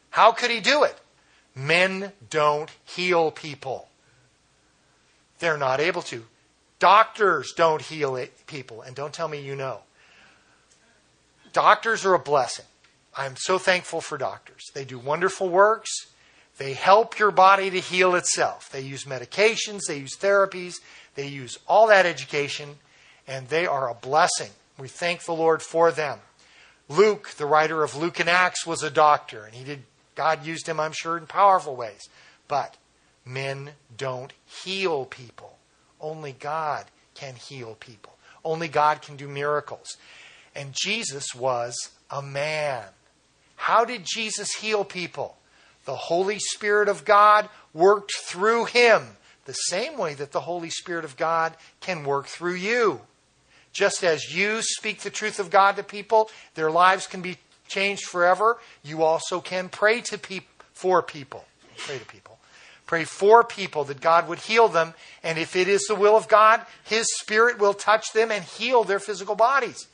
[0.09, 0.99] How could he do it?
[1.55, 3.89] Men don't heal people.
[5.39, 6.25] They're not able to.
[6.79, 8.81] Doctors don't heal people.
[8.81, 9.81] And don't tell me you know.
[11.51, 12.65] Doctors are a blessing.
[13.15, 14.71] I'm so thankful for doctors.
[14.73, 15.91] They do wonderful works.
[16.57, 18.69] They help your body to heal itself.
[18.71, 20.75] They use medications, they use therapies,
[21.15, 22.77] they use all that education,
[23.27, 24.51] and they are a blessing.
[24.77, 26.19] We thank the Lord for them.
[26.89, 29.83] Luke, the writer of Luke and Acts, was a doctor, and he did
[30.15, 32.01] God used him, I'm sure, in powerful ways.
[32.47, 32.77] But
[33.25, 35.57] men don't heal people.
[35.99, 38.15] Only God can heal people.
[38.43, 39.97] Only God can do miracles.
[40.55, 42.83] And Jesus was a man.
[43.55, 45.37] How did Jesus heal people?
[45.85, 49.03] The Holy Spirit of God worked through him
[49.45, 53.01] the same way that the Holy Spirit of God can work through you.
[53.73, 58.05] Just as you speak the truth of God to people, their lives can be changed
[58.05, 58.57] forever.
[58.83, 61.45] You also can pray to people for people.
[61.77, 62.39] Pray to people.
[62.85, 64.93] Pray for people that God would heal them.
[65.23, 68.83] And if it is the will of God, His Spirit will touch them and heal
[68.83, 69.87] their physical bodies.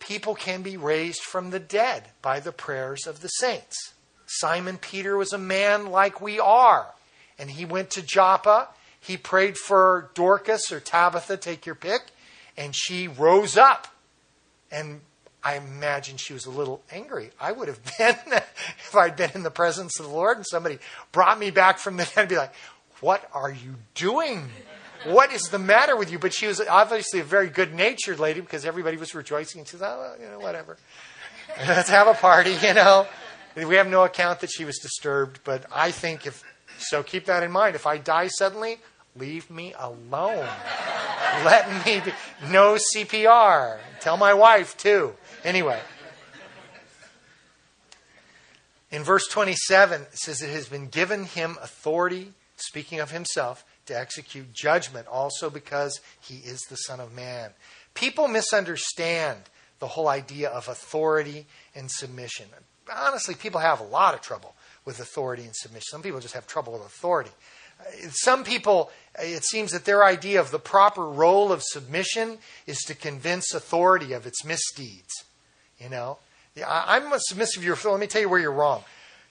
[0.00, 3.92] People can be raised from the dead by the prayers of the saints.
[4.26, 6.86] Simon Peter was a man like we are.
[7.38, 8.68] And he went to Joppa.
[8.98, 12.02] He prayed for Dorcas or Tabitha, take your pick.
[12.56, 13.88] And she rose up.
[14.70, 15.00] And
[15.42, 17.30] I imagine she was a little angry.
[17.40, 20.78] I would have been if I'd been in the presence of the Lord and somebody
[21.12, 22.54] brought me back from the dead and be like,
[23.00, 24.48] What are you doing?
[25.06, 26.18] What is the matter with you?
[26.18, 29.60] But she was obviously a very good natured lady because everybody was rejoicing.
[29.60, 30.76] And she said, Oh, you know, whatever.
[31.66, 33.06] Let's have a party, you know.
[33.56, 36.44] We have no account that she was disturbed, but I think if
[36.78, 37.74] so, keep that in mind.
[37.76, 38.78] If I die suddenly,
[39.16, 40.48] leave me alone.
[41.44, 42.12] Let me be.
[42.50, 43.78] No CPR.
[44.00, 45.14] Tell my wife, too.
[45.44, 45.80] Anyway.
[48.90, 53.98] In verse 27, it says, It has been given him authority, speaking of himself, to
[53.98, 57.50] execute judgment, also because he is the Son of Man.
[57.94, 59.38] People misunderstand
[59.78, 62.46] the whole idea of authority and submission.
[62.92, 65.86] Honestly, people have a lot of trouble with authority and submission.
[65.90, 67.30] Some people just have trouble with authority.
[68.10, 72.94] Some people, it seems that their idea of the proper role of submission is to
[72.94, 75.24] convince authority of its misdeeds.
[75.78, 76.18] You know,
[76.66, 77.76] I'm a submissive viewer.
[77.84, 78.84] Let me tell you where you're wrong.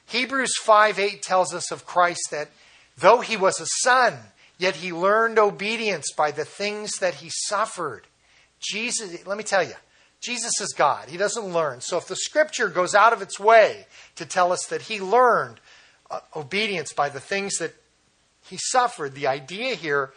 [0.08, 2.50] Hebrews 5 8 tells us of Christ that
[2.98, 4.18] though he was a son,
[4.58, 8.08] yet he learned obedience by the things that he suffered.
[8.60, 9.76] Jesus, let me tell you,
[10.22, 11.10] Jesus is God.
[11.10, 11.82] He doesn't learn.
[11.82, 13.86] So if the scripture goes out of its way
[14.16, 15.60] to tell us that he learned
[16.12, 17.74] uh, obedience by the things that
[18.50, 20.12] he suffered, the idea here,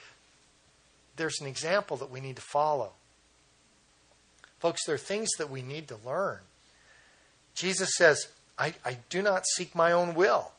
[1.17, 2.93] there's an example that we need to follow.
[4.59, 6.39] Folks, there are things that we need to learn.
[7.55, 10.53] Jesus says, I, I do not seek my own will.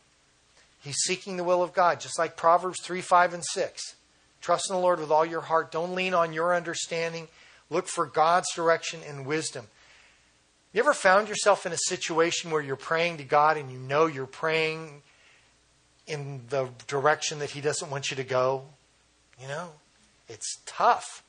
[0.82, 3.96] He's seeking the will of God, just like Proverbs 3, 5, and 6.
[4.42, 5.72] Trust in the Lord with all your heart.
[5.72, 7.30] Don't lean on your understanding.
[7.70, 9.68] Look for God's direction and wisdom.
[10.74, 14.06] You ever found yourself in a situation where you're praying to God and you know
[14.06, 15.02] you're praying
[16.08, 18.66] in the direction that He doesn't want you to go?
[19.42, 19.70] You know,
[20.28, 21.24] it's tough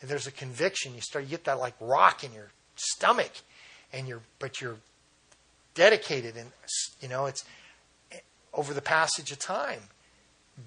[0.00, 3.32] and there's a conviction, you start you get that like rock in your stomach,
[3.92, 4.76] and you're but you're
[5.74, 6.50] dedicated, and
[7.00, 7.44] you know it's
[8.12, 8.18] eh,
[8.52, 9.80] over the passage of time,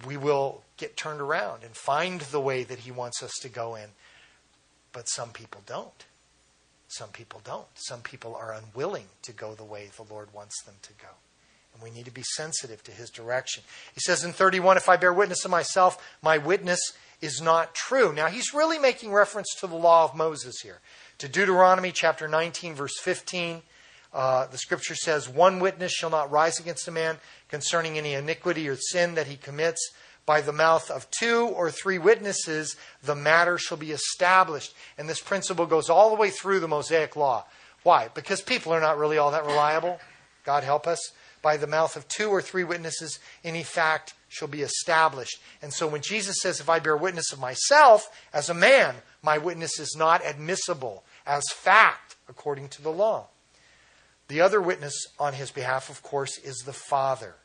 [0.06, 3.76] we will get turned around and find the way that He wants us to go
[3.76, 3.89] in.
[4.91, 6.06] But some people don't.
[6.88, 7.67] Some people don't.
[7.76, 11.10] Some people are unwilling to go the way the Lord wants them to go.
[11.73, 13.63] And we need to be sensitive to His direction.
[13.93, 16.79] He says in 31 If I bear witness of myself, my witness
[17.21, 18.13] is not true.
[18.13, 20.79] Now, he's really making reference to the law of Moses here.
[21.19, 23.62] To Deuteronomy chapter 19, verse 15,
[24.13, 27.17] uh, the scripture says, One witness shall not rise against a man
[27.49, 29.91] concerning any iniquity or sin that he commits.
[30.25, 34.75] By the mouth of two or three witnesses, the matter shall be established.
[34.97, 37.45] And this principle goes all the way through the Mosaic law.
[37.84, 38.10] Why?
[38.13, 39.99] Because people are not really all that reliable.
[40.45, 40.99] God help us.
[41.41, 45.41] By the mouth of two or three witnesses, any fact shall be established.
[45.62, 49.38] And so when Jesus says, If I bear witness of myself as a man, my
[49.38, 53.28] witness is not admissible as fact according to the law.
[54.28, 57.36] The other witness on his behalf, of course, is the Father.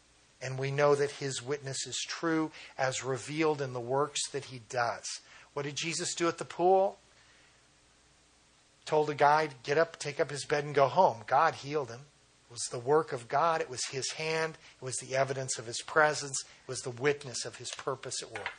[0.43, 4.61] And we know that his witness is true as revealed in the works that he
[4.69, 5.05] does.
[5.55, 6.99] What did Jesus do at the pool?
[8.85, 11.23] Told a guy to get up, take up his bed, and go home.
[11.27, 12.01] God healed him
[12.55, 15.83] was the work of God, it was His hand, it was the evidence of His
[15.83, 18.53] presence, it was the witness of His purpose at work.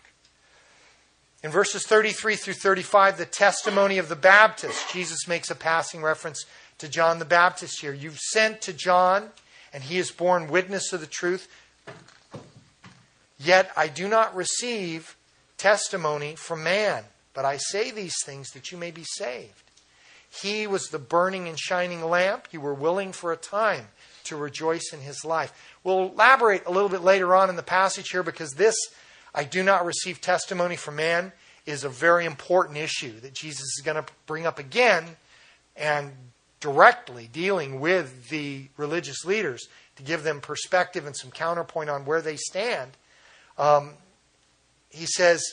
[1.41, 6.45] In verses 33 through 35, the testimony of the Baptist, Jesus makes a passing reference
[6.79, 7.93] to John the Baptist here.
[7.93, 9.29] You've sent to John,
[9.71, 11.47] and he has borne witness of the truth.
[13.39, 15.15] Yet I do not receive
[15.57, 19.64] testimony from man, but I say these things that you may be saved.
[20.41, 22.47] He was the burning and shining lamp.
[22.51, 23.87] You were willing for a time
[24.25, 25.53] to rejoice in his life.
[25.83, 28.75] We'll elaborate a little bit later on in the passage here because this,
[29.33, 31.31] I do not receive testimony from man,
[31.65, 35.05] is a very important issue that Jesus is going to bring up again
[35.75, 36.11] and
[36.59, 42.21] directly dealing with the religious leaders to give them perspective and some counterpoint on where
[42.21, 42.91] they stand.
[43.57, 43.93] Um,
[44.89, 45.43] he says,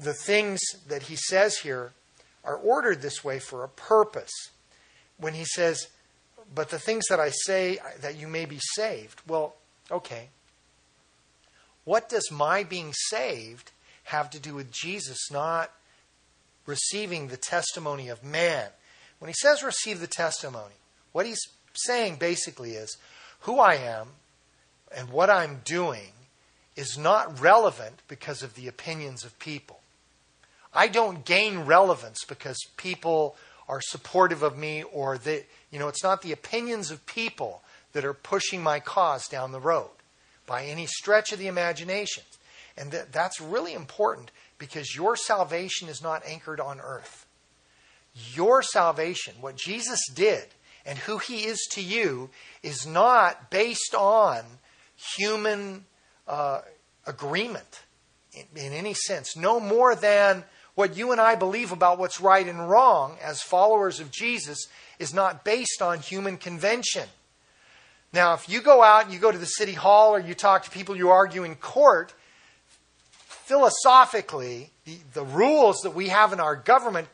[0.00, 1.92] the things that he says here
[2.42, 4.32] are ordered this way for a purpose.
[5.18, 5.88] When he says,
[6.54, 9.54] but the things that I say that you may be saved, well,
[9.90, 10.28] okay.
[11.84, 13.72] What does my being saved
[14.04, 15.70] have to do with Jesus not
[16.66, 18.68] receiving the testimony of man?
[19.18, 20.74] When he says receive the testimony,
[21.12, 22.96] what he's saying basically is
[23.40, 24.08] who I am
[24.96, 26.12] and what I'm doing
[26.74, 29.79] is not relevant because of the opinions of people.
[30.72, 33.36] I don't gain relevance because people
[33.68, 38.04] are supportive of me or that, you know, it's not the opinions of people that
[38.04, 39.90] are pushing my cause down the road
[40.46, 42.22] by any stretch of the imagination.
[42.76, 47.26] And that, that's really important because your salvation is not anchored on earth.
[48.34, 50.46] Your salvation, what Jesus did
[50.84, 52.30] and who he is to you,
[52.62, 54.42] is not based on
[55.16, 55.84] human
[56.26, 56.60] uh,
[57.06, 57.82] agreement
[58.32, 59.36] in, in any sense.
[59.36, 60.44] No more than
[60.80, 64.66] what you and I believe about what's right and wrong as followers of Jesus
[64.98, 67.06] is not based on human convention.
[68.14, 70.64] Now, if you go out and you go to the city hall or you talk
[70.64, 72.14] to people you argue in court,
[73.12, 77.08] philosophically, the, the rules that we have in our government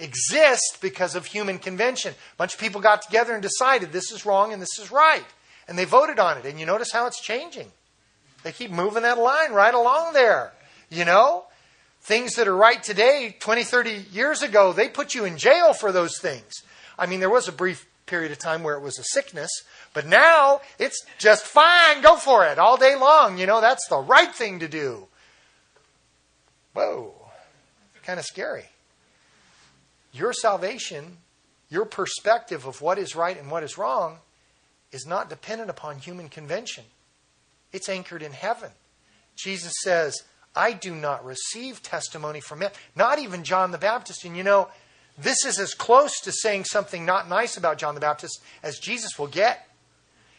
[0.00, 2.14] exist because of human convention.
[2.14, 5.24] A bunch of people got together and decided this is wrong and this is right.
[5.68, 6.44] And they voted on it.
[6.44, 7.70] And you notice how it's changing.
[8.42, 10.52] They keep moving that line right along there.
[10.90, 11.44] You know?
[12.02, 15.92] Things that are right today, 20, 30 years ago, they put you in jail for
[15.92, 16.52] those things.
[16.98, 19.50] I mean, there was a brief period of time where it was a sickness,
[19.94, 23.38] but now it's just fine, go for it all day long.
[23.38, 25.06] You know, that's the right thing to do.
[26.74, 27.14] Whoa,
[28.02, 28.64] kind of scary.
[30.12, 31.18] Your salvation,
[31.70, 34.18] your perspective of what is right and what is wrong,
[34.90, 36.84] is not dependent upon human convention.
[37.72, 38.70] It's anchored in heaven.
[39.36, 40.22] Jesus says,
[40.54, 44.24] I do not receive testimony from men, not even John the Baptist.
[44.24, 44.68] And you know,
[45.16, 49.18] this is as close to saying something not nice about John the Baptist as Jesus
[49.18, 49.68] will get.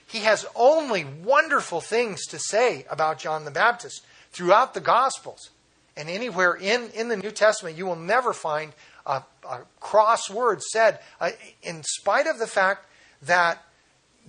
[0.08, 5.50] He has only wonderful things to say about John the Baptist throughout the Gospels.
[5.96, 8.74] And anywhere in, in the New Testament, you will never find
[9.06, 12.86] a, a cross word said, uh, in spite of the fact
[13.24, 13.64] that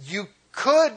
[0.06, 0.92] you could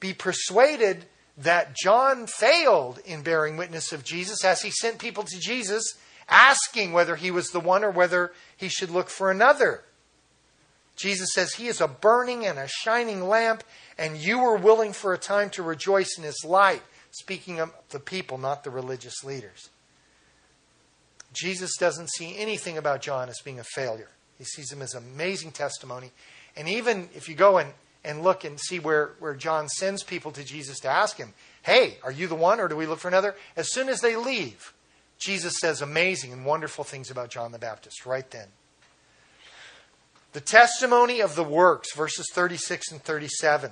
[0.00, 5.38] be persuaded that John failed in bearing witness of Jesus as he sent people to
[5.38, 5.94] Jesus
[6.28, 9.82] asking whether he was the one or whether he should look for another.
[10.96, 13.64] Jesus says he is a burning and a shining lamp,
[13.98, 16.82] and you were willing for a time to rejoice in his light.
[17.10, 19.68] Speaking of the people, not the religious leaders.
[21.32, 24.08] Jesus doesn't see anything about John as being a failure.
[24.38, 26.10] He sees him as amazing testimony.
[26.56, 27.72] And even if you go and,
[28.04, 31.98] and look and see where, where John sends people to Jesus to ask him, hey,
[32.02, 33.36] are you the one or do we look for another?
[33.56, 34.72] As soon as they leave,
[35.18, 38.48] Jesus says amazing and wonderful things about John the Baptist right then.
[40.32, 43.70] The testimony of the works, verses 36 and 37.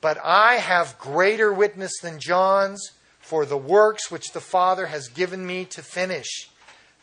[0.00, 5.46] But I have greater witness than John's for the works which the Father has given
[5.46, 6.48] me to finish.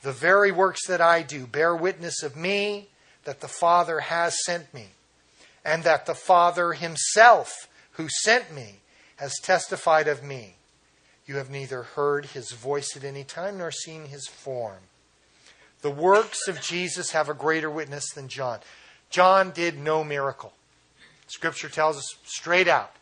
[0.01, 2.89] The very works that I do bear witness of me
[3.25, 4.87] that the Father has sent me,
[5.67, 8.77] and that the Father himself, who sent me,
[9.17, 10.55] has testified of me.
[11.25, 14.79] You have neither heard his voice at any time nor seen his form.
[15.81, 18.59] The works of Jesus have a greater witness than John.
[19.09, 20.53] John did no miracle.
[21.27, 22.93] Scripture tells us straight out.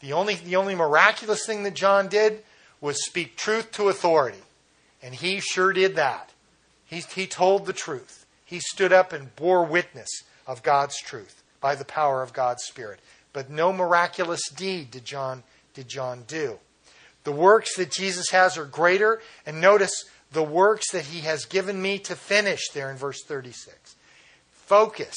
[0.00, 2.42] The only, the only miraculous thing that John did
[2.80, 4.42] was speak truth to authority.
[5.00, 6.32] And he sure did that.
[6.84, 8.26] He, he told the truth.
[8.44, 10.08] He stood up and bore witness
[10.44, 13.00] of God's truth by the power of God's Spirit.
[13.32, 15.42] But no miraculous deed did John,
[15.74, 16.58] did John do.
[17.24, 19.20] The works that Jesus has are greater.
[19.46, 23.96] And notice the works that he has given me to finish there in verse 36.
[24.50, 25.16] Focus.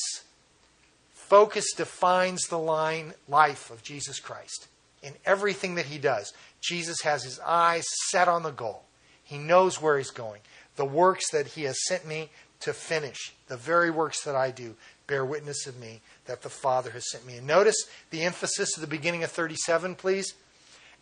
[1.14, 4.68] Focus defines the line life of Jesus Christ.
[5.02, 8.84] In everything that he does, Jesus has his eyes set on the goal.
[9.24, 10.42] He knows where he's going.
[10.76, 12.30] The works that he has sent me
[12.62, 14.76] to finish, the very works that I do,
[15.08, 17.38] bear witness of me that the Father has sent me.
[17.38, 17.76] And notice
[18.10, 20.34] the emphasis at the beginning of 37, please.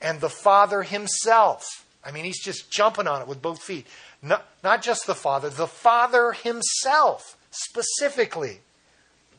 [0.01, 1.65] And the Father himself.
[2.03, 3.85] I mean, he's just jumping on it with both feet.
[4.21, 8.59] Not, not just the Father, the Father himself specifically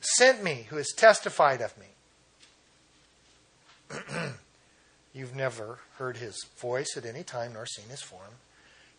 [0.01, 1.87] sent me, who has testified of me.
[5.15, 8.39] You've never heard his voice at any time nor seen his form.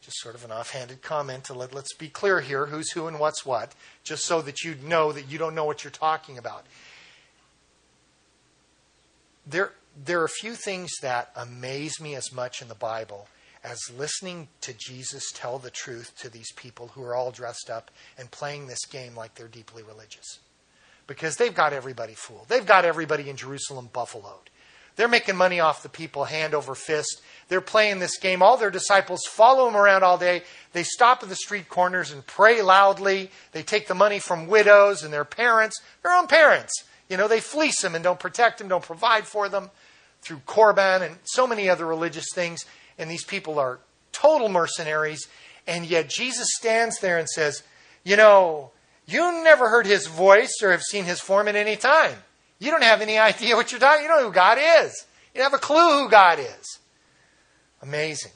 [0.04, 3.20] Just sort of an offhanded comment to let, let's be clear here who's who and
[3.20, 3.74] what's what,
[4.04, 6.66] just so that you know that you don't know what you're talking about.
[9.47, 9.72] There,
[10.06, 13.28] there are a few things that amaze me as much in the Bible
[13.64, 17.89] as listening to Jesus tell the truth to these people who are all dressed up
[18.18, 20.39] and playing this game like they're deeply religious.
[21.08, 22.47] Because they've got everybody fooled.
[22.49, 24.49] They've got everybody in Jerusalem buffaloed.
[24.96, 27.22] They're making money off the people hand over fist.
[27.48, 28.41] They're playing this game.
[28.41, 30.44] All their disciples follow them around all day.
[30.72, 33.32] They stop at the street corners and pray loudly.
[33.52, 36.74] They take the money from widows and their parents, their own parents.
[37.10, 39.72] You know, they fleece them and don't protect them, don't provide for them
[40.22, 42.66] through Korban and so many other religious things.
[42.98, 43.80] And these people are
[44.12, 45.28] total mercenaries.
[45.68, 47.64] And yet Jesus stands there and says,
[48.04, 48.72] You know,
[49.06, 52.18] you never heard his voice or have seen his form at any time.
[52.64, 54.03] You don't have any idea what you're talking.
[54.03, 55.05] You don't know who God is.
[55.34, 56.80] You don't have a clue who God is.
[57.82, 58.32] Amazing.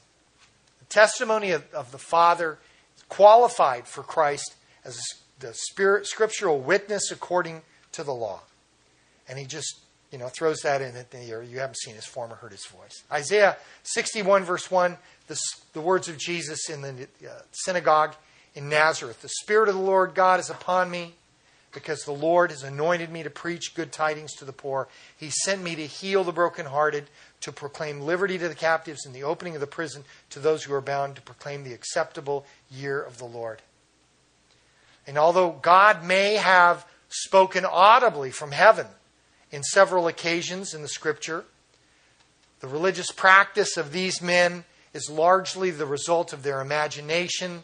[0.80, 2.58] The testimony of, of the Father
[2.94, 4.54] is qualified for Christ
[4.84, 5.00] as
[5.40, 7.62] the spirit, scriptural witness according
[7.92, 8.40] to the law.
[9.30, 9.78] And he just,
[10.12, 11.24] you know, throws that in at the.
[11.24, 13.04] You haven't seen his form or heard his voice.
[13.10, 14.98] Isaiah 61, verse 1,
[15.28, 15.40] the,
[15.72, 18.14] the words of Jesus in the uh, synagogue
[18.54, 19.22] in Nazareth.
[19.22, 21.14] The Spirit of the Lord God is upon me
[21.72, 24.88] because the Lord has anointed me to preach good tidings to the poor.
[25.16, 27.10] He sent me to heal the brokenhearted,
[27.40, 30.74] to proclaim liberty to the captives and the opening of the prison to those who
[30.74, 33.62] are bound, to proclaim the acceptable year of the Lord.
[35.06, 38.86] And although God may have spoken audibly from heaven
[39.50, 41.44] in several occasions in the scripture,
[42.60, 47.62] the religious practice of these men is largely the result of their imagination,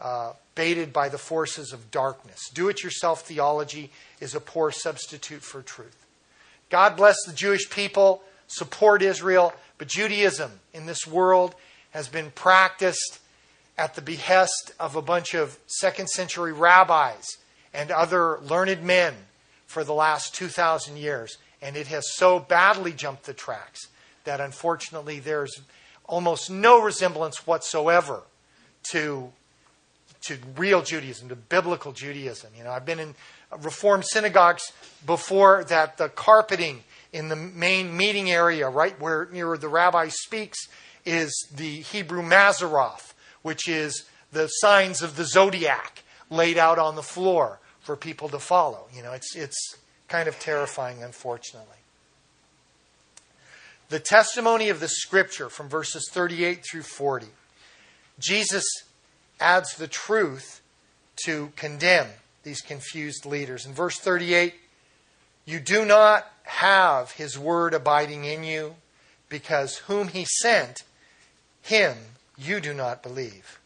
[0.00, 2.48] uh, baited by the forces of darkness.
[2.52, 3.90] Do it yourself theology
[4.20, 6.04] is a poor substitute for truth.
[6.70, 11.54] God bless the Jewish people, support Israel, but Judaism in this world
[11.90, 13.20] has been practiced
[13.76, 17.38] at the behest of a bunch of second century rabbis
[17.72, 19.14] and other learned men
[19.66, 21.38] for the last 2,000 years.
[21.60, 23.88] And it has so badly jumped the tracks
[24.24, 25.60] that unfortunately there's
[26.06, 28.22] almost no resemblance whatsoever
[28.90, 29.32] to
[30.26, 32.50] to real Judaism, to biblical Judaism.
[32.56, 33.14] You know, I've been in
[33.60, 34.72] Reformed synagogues
[35.06, 40.58] before that the carpeting in the main meeting area, right where near the rabbi speaks,
[41.04, 43.12] is the Hebrew Mazzaroth,
[43.42, 48.38] which is the signs of the zodiac laid out on the floor for people to
[48.38, 48.86] follow.
[48.92, 49.76] You know, it's it's
[50.08, 51.68] kind of terrifying, unfortunately.
[53.90, 57.26] The testimony of the scripture from verses 38 through 40.
[58.18, 58.64] Jesus
[59.40, 60.60] adds the truth
[61.24, 62.08] to condemn
[62.42, 63.66] these confused leaders.
[63.66, 64.54] In verse 38,
[65.44, 68.76] you do not have his word abiding in you,
[69.28, 70.82] because whom he sent,
[71.62, 71.96] him
[72.36, 73.58] you do not believe.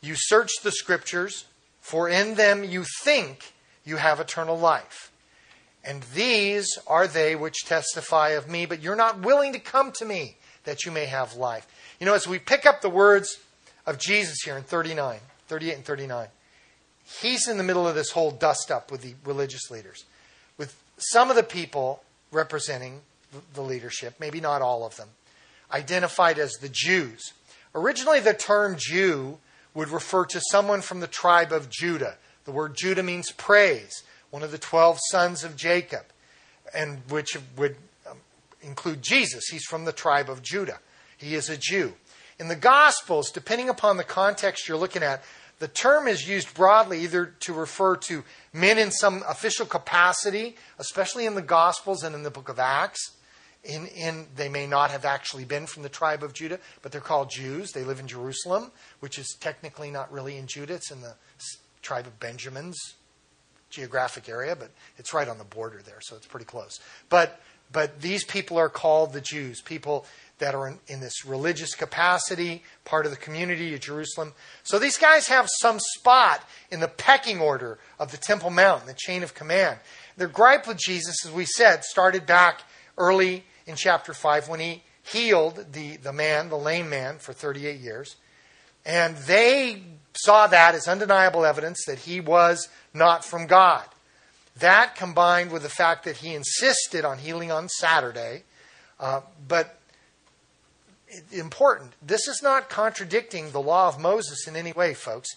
[0.00, 1.46] You search the scriptures,
[1.80, 3.52] for in them you think
[3.84, 5.10] you have eternal life.
[5.84, 10.04] And these are they which testify of me, but you're not willing to come to
[10.04, 11.66] me that you may have life.
[12.00, 13.38] You know, as we pick up the words
[13.86, 15.18] of Jesus here in 39,
[15.48, 16.28] 38 and 39,
[17.20, 20.04] he's in the middle of this whole dust up with the religious leaders,
[20.56, 23.00] with some of the people representing
[23.54, 25.08] the leadership, maybe not all of them,
[25.72, 27.32] identified as the Jews.
[27.74, 29.38] Originally, the term Jew
[29.74, 32.16] would refer to someone from the tribe of Judah.
[32.44, 36.04] The word Judah means praise, one of the 12 sons of Jacob,
[36.74, 37.76] and which would
[38.08, 38.18] um,
[38.62, 39.48] include Jesus.
[39.48, 40.78] He's from the tribe of Judah.
[41.18, 41.94] He is a Jew.
[42.38, 45.22] In the Gospels, depending upon the context you're looking at,
[45.58, 51.26] the term is used broadly either to refer to men in some official capacity, especially
[51.26, 53.16] in the Gospels and in the book of Acts.
[53.64, 57.00] In, in, they may not have actually been from the tribe of Judah, but they're
[57.00, 57.72] called Jews.
[57.72, 60.74] They live in Jerusalem, which is technically not really in Judah.
[60.74, 61.16] It's in the
[61.82, 62.78] tribe of Benjamin's
[63.68, 66.78] geographic area, but it's right on the border there, so it's pretty close.
[67.08, 67.40] But
[67.70, 70.06] but these people are called the Jews, people
[70.38, 74.32] that are in, in, this religious capacity, part of the community of Jerusalem.
[74.62, 78.94] So these guys have some spot in the pecking order of the Temple Mount, the
[78.94, 79.78] chain of command.
[80.16, 82.62] Their gripe with Jesus, as we said, started back
[82.96, 87.80] early in chapter 5 when he healed the, the man, the lame man, for 38
[87.80, 88.16] years.
[88.84, 89.82] And they
[90.14, 93.84] saw that as undeniable evidence that he was not from God.
[94.58, 98.42] That combined with the fact that he insisted on healing on Saturday,
[98.98, 99.77] uh, but
[101.32, 101.92] important.
[102.02, 105.28] This is not contradicting the law of Moses in any way, folks.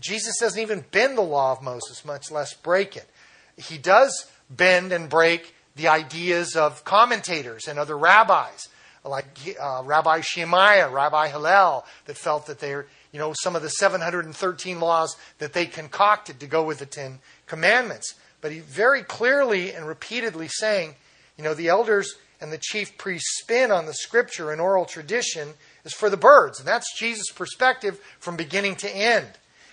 [0.00, 3.08] Jesus doesn't even bend the law of Moses, much less break it.
[3.56, 8.68] He does bend and break the ideas of commentators and other rabbis,
[9.04, 9.26] like
[9.60, 14.80] uh, Rabbi Shemaiah, Rabbi Hillel, that felt that they're, you know, some of the 713
[14.80, 18.14] laws that they concocted to go with the Ten Commandments.
[18.40, 20.94] But he very clearly and repeatedly saying,
[21.36, 25.54] you know, the elders and the chief priest's spin on the scripture and oral tradition
[25.86, 26.58] is for the birds.
[26.58, 29.26] And that's Jesus' perspective from beginning to end.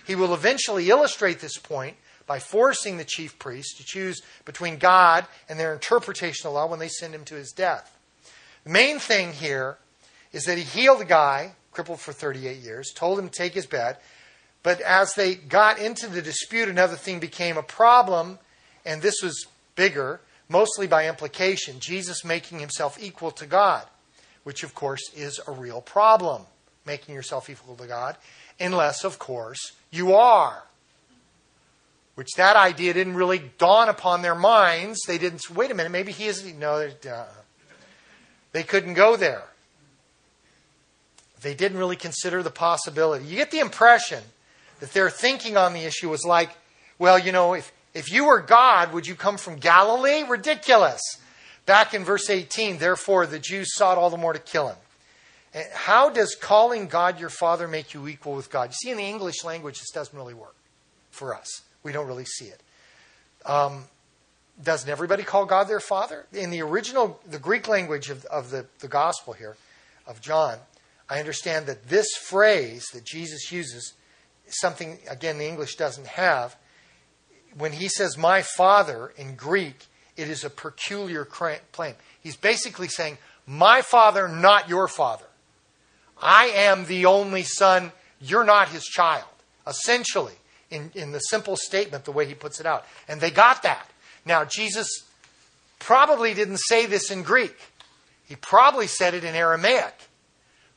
[0.06, 5.26] He will eventually illustrate this point by forcing the chief priests to choose between God
[5.50, 7.94] and their interpretation of law when they send him to his death.
[8.64, 9.76] The main thing here
[10.32, 13.66] is that he healed a guy, crippled for 38 years, told him to take his
[13.66, 13.98] bed.
[14.62, 18.38] But as they got into the dispute, another thing became a problem,
[18.86, 19.46] and this was
[19.76, 20.22] bigger,
[20.52, 23.84] mostly by implication Jesus making himself equal to God,
[24.44, 26.42] which of course is a real problem,
[26.86, 28.16] making yourself equal to God,
[28.60, 30.62] unless, of course, you are
[32.14, 35.00] which that idea didn't really dawn upon their minds.
[35.06, 36.58] They didn't, wait a minute, maybe he isn't.
[36.58, 37.24] no, uh,
[38.52, 39.44] they couldn't go there.
[41.40, 43.24] They didn't really consider the possibility.
[43.24, 44.22] You get the impression
[44.80, 46.50] that their thinking on the issue was like,
[46.98, 50.22] well, you know, if, if you were God, would you come from Galilee?
[50.22, 51.00] Ridiculous.
[51.66, 54.76] Back in verse 18, therefore the Jews sought all the more to kill him.
[55.74, 58.70] How does calling God your Father make you equal with God?
[58.70, 60.54] You see, in the English language, this doesn't really work
[61.10, 61.62] for us.
[61.82, 62.62] We don't really see it.
[63.44, 63.84] Um,
[64.62, 66.26] doesn't everybody call God their Father?
[66.32, 69.56] In the original, the Greek language of, of the, the gospel here,
[70.06, 70.58] of John,
[71.08, 73.94] I understand that this phrase that Jesus uses
[74.48, 76.56] something, again, the English doesn't have.
[77.56, 79.86] When he says, my Father in Greek,
[80.16, 81.94] it is a peculiar claim.
[82.22, 85.24] He's basically saying, my Father, not your Father.
[86.20, 89.26] I am the only Son, you're not his child,
[89.66, 90.34] essentially
[90.70, 92.84] in, in the simple statement, the way he puts it out.
[93.06, 93.88] And they got that.
[94.24, 94.88] Now, Jesus
[95.78, 97.56] probably didn't say this in Greek,
[98.24, 99.94] he probably said it in Aramaic,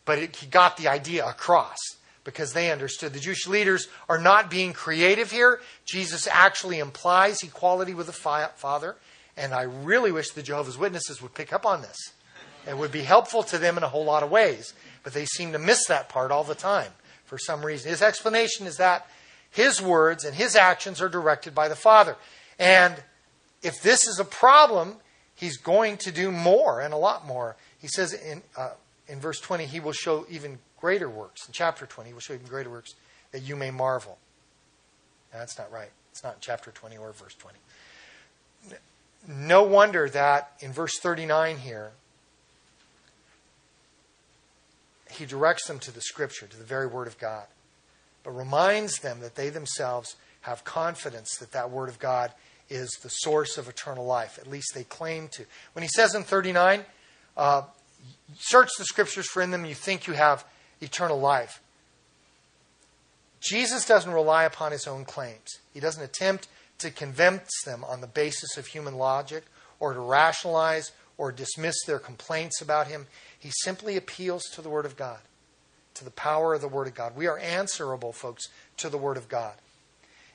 [0.03, 1.78] but it, he got the idea across
[2.26, 3.13] because they understood.
[3.13, 5.61] The Jewish leaders are not being creative here.
[5.86, 8.97] Jesus actually implies equality with the Father.
[9.38, 11.97] And I really wish the Jehovah's Witnesses would pick up on this.
[12.67, 14.73] It would be helpful to them in a whole lot of ways,
[15.03, 16.91] but they seem to miss that part all the time
[17.26, 17.91] for some reason.
[17.91, 19.07] His explanation is that
[19.51, 22.17] his words and his actions are directed by the Father.
[22.57, 22.95] And
[23.61, 24.95] if this is a problem,
[25.36, 27.55] he's going to do more and a lot more.
[27.80, 28.71] He says in, uh,
[29.07, 31.47] in verse 20, he will show even greater works.
[31.47, 32.93] In chapter 20, he will show you greater works
[33.31, 34.17] that you may marvel.
[35.33, 35.89] That's not right.
[36.11, 37.57] It's not in chapter 20 or verse 20.
[39.27, 41.91] No wonder that in verse 39 here,
[45.09, 47.45] he directs them to the Scripture, to the very Word of God
[48.25, 52.33] but reminds them that they themselves have confidence that that Word of God
[52.69, 54.39] is the source of eternal life.
[54.39, 55.45] At least they claim to.
[55.73, 56.83] When he says in 39,
[57.38, 57.61] uh,
[58.36, 60.43] search the Scriptures, for in them you think you have
[60.86, 61.61] eternal life.
[63.41, 65.59] Jesus doesn't rely upon his own claims.
[65.73, 66.47] He doesn't attempt
[66.79, 69.43] to convince them on the basis of human logic
[69.79, 73.07] or to rationalize or dismiss their complaints about him.
[73.38, 75.19] He simply appeals to the Word of God
[75.95, 77.15] to the power of the Word of God.
[77.15, 79.53] We are answerable, folks, to the Word of God.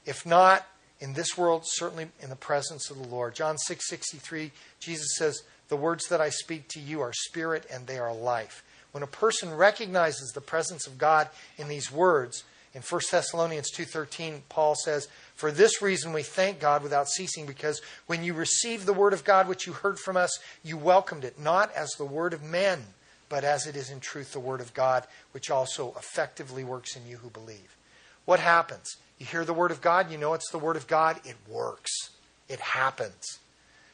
[0.04, 0.66] If not
[0.98, 3.34] in this world, certainly in the presence of the Lord.
[3.34, 7.86] John 6 63, Jesus says, The words that I speak to you are spirit and
[7.86, 8.64] they are life.
[8.92, 14.42] When a person recognizes the presence of God in these words, in 1 Thessalonians 2:13
[14.48, 18.92] Paul says, "For this reason we thank God without ceasing because when you received the
[18.92, 22.32] word of God which you heard from us, you welcomed it not as the word
[22.32, 22.94] of men,
[23.30, 27.06] but as it is in truth the Word of God, which also effectively works in
[27.06, 27.76] you who believe.
[28.26, 28.96] What happens?
[29.18, 32.10] You hear the Word of God, you know it's the Word of God, it works.
[32.48, 33.38] It happens.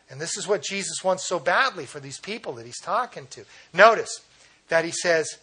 [0.09, 3.45] And this is what Jesus wants so badly for these people that he's talking to.
[3.73, 4.21] Notice
[4.69, 5.39] that he says,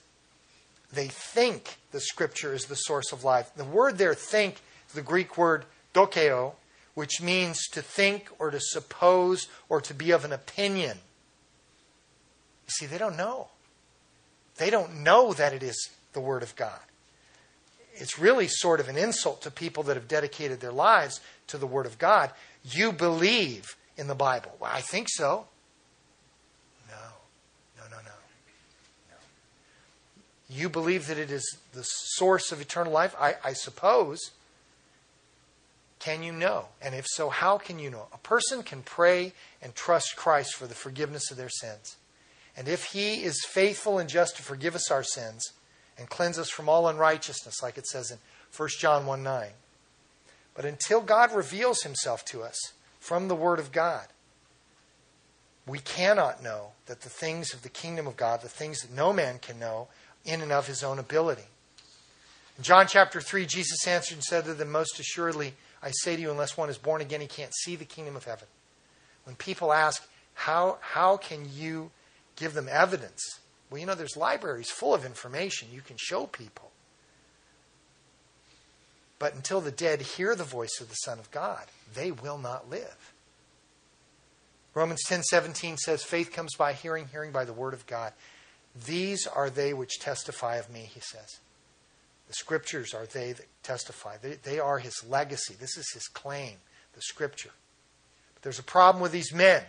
[0.92, 3.52] they think the Scripture is the source of life.
[3.56, 6.54] The word there, think, is the Greek word dokeo,
[6.94, 10.98] which means to think or to suppose or to be of an opinion.
[12.66, 13.48] You see, they don't know.
[14.58, 16.80] They don't know that it is the Word of God.
[17.96, 21.68] It's really sort of an insult to people that have dedicated their lives to the
[21.68, 22.32] Word of God.
[22.64, 24.56] You believe in the Bible.
[24.60, 25.48] Well, I think so.
[26.90, 26.96] No,
[27.78, 28.12] no, no, no.
[30.54, 33.16] You believe that it is the source of eternal life?
[33.20, 34.20] I, I suppose.
[36.00, 36.68] Can you know?
[36.82, 38.08] And if so, how can you know?
[38.14, 41.96] A person can pray and trust Christ for the forgiveness of their sins.
[42.56, 45.54] And if he is faithful and just to forgive us our sins
[45.98, 48.18] and cleanse us from all unrighteousness, like it says in
[48.56, 49.48] 1 John 1 9.
[50.54, 54.08] But until God reveals himself to us from the Word of God,
[55.66, 59.14] we cannot know that the things of the kingdom of God, the things that no
[59.14, 59.88] man can know
[60.26, 61.46] in and of his own ability.
[62.58, 66.22] In John chapter 3, Jesus answered and said to them, Most assuredly, I say to
[66.22, 68.48] you, unless one is born again, he can't see the kingdom of heaven.
[69.26, 71.92] When people ask, How, how can you
[72.36, 73.40] give them evidence?
[73.70, 76.72] Well, you know, there's libraries full of information you can show people.
[79.18, 82.70] But until the dead hear the voice of the Son of God, they will not
[82.70, 83.14] live.
[84.74, 88.14] Romans 10:17 says faith comes by hearing, hearing by the word of God.
[88.86, 91.40] These are they which testify of me, he says.
[92.28, 94.18] The scriptures are they that testify.
[94.18, 95.56] They, they are his legacy.
[95.60, 96.56] This is his claim,
[96.94, 97.52] the scripture.
[98.34, 99.64] But there's a problem with these men.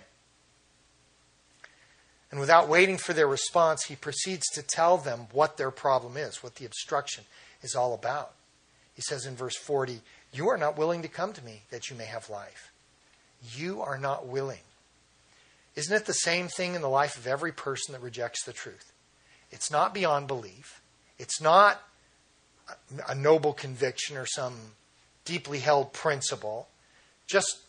[2.31, 6.43] And without waiting for their response, he proceeds to tell them what their problem is,
[6.43, 7.25] what the obstruction
[7.63, 8.33] is all about.
[8.95, 10.01] He says in verse 40,
[10.33, 12.73] You are not willing to come to me that you may have life.
[13.55, 14.61] You are not willing.
[15.77, 18.93] Isn't it the same thing in the life of every person that rejects the truth?
[19.55, 20.83] It's not beyond belief.
[21.17, 21.81] It's not
[23.09, 24.55] a noble conviction or some
[25.25, 26.69] deeply held principle.
[27.27, 27.61] Just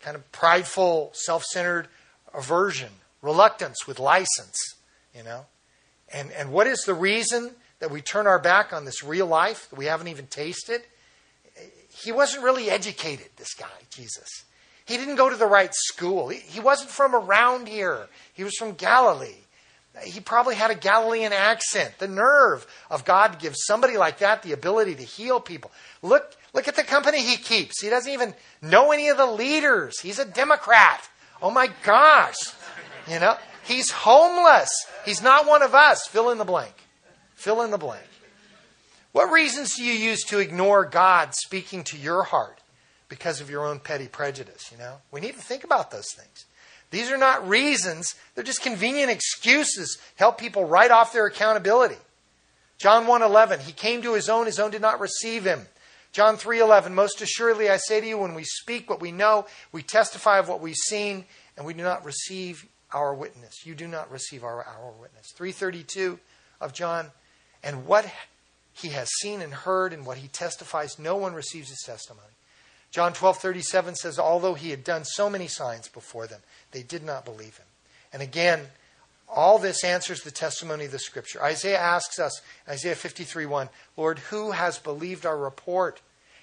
[0.00, 1.88] kind of prideful, self centered
[2.34, 2.88] aversion,
[3.20, 4.56] reluctance with license,
[5.14, 5.44] you know?
[6.12, 9.68] And, and what is the reason that we turn our back on this real life
[9.70, 10.82] that we haven't even tasted?
[11.90, 14.44] He wasn't really educated, this guy, Jesus.
[14.86, 16.28] He didn't go to the right school.
[16.28, 18.08] He, he wasn't from around here.
[18.32, 19.41] He was from Galilee.
[20.04, 21.98] He probably had a Galilean accent.
[21.98, 25.70] The nerve of God gives somebody like that the ability to heal people.
[26.00, 27.82] Look, look at the company he keeps.
[27.82, 30.00] He doesn't even know any of the leaders.
[30.00, 31.06] He's a Democrat.
[31.42, 32.38] Oh my gosh.
[33.06, 34.70] You know, he's homeless.
[35.04, 36.06] He's not one of us.
[36.06, 36.74] Fill in the blank.
[37.34, 38.06] Fill in the blank.
[39.12, 42.60] What reasons do you use to ignore God speaking to your heart
[43.10, 44.96] because of your own petty prejudice, you know?
[45.10, 46.46] We need to think about those things.
[46.92, 51.96] These are not reasons, they're just convenient excuses help people write off their accountability.
[52.78, 55.66] John 1:11, he came to his own, his own did not receive him.
[56.12, 59.82] John 3:11, most assuredly I say to you when we speak what we know, we
[59.82, 61.24] testify of what we've seen,
[61.56, 63.64] and we do not receive our witness.
[63.64, 65.32] You do not receive our, our witness.
[65.34, 66.18] 332
[66.60, 67.10] of John,
[67.62, 68.04] and what
[68.74, 72.31] he has seen and heard and what he testifies, no one receives his testimony.
[72.92, 77.24] John 12:37 says although he had done so many signs before them, they did not
[77.24, 77.66] believe him.
[78.12, 78.68] And again,
[79.26, 81.42] all this answers the testimony of the scripture.
[81.42, 86.00] Isaiah asks us, Isaiah 53:1, Lord, who has believed our report?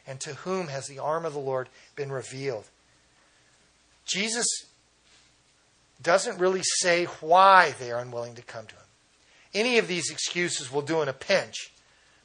[0.07, 2.65] And to whom has the arm of the Lord been revealed?
[4.05, 4.47] Jesus
[6.01, 8.81] doesn't really say why they are unwilling to come to him.
[9.53, 11.71] Any of these excuses will do in a pinch,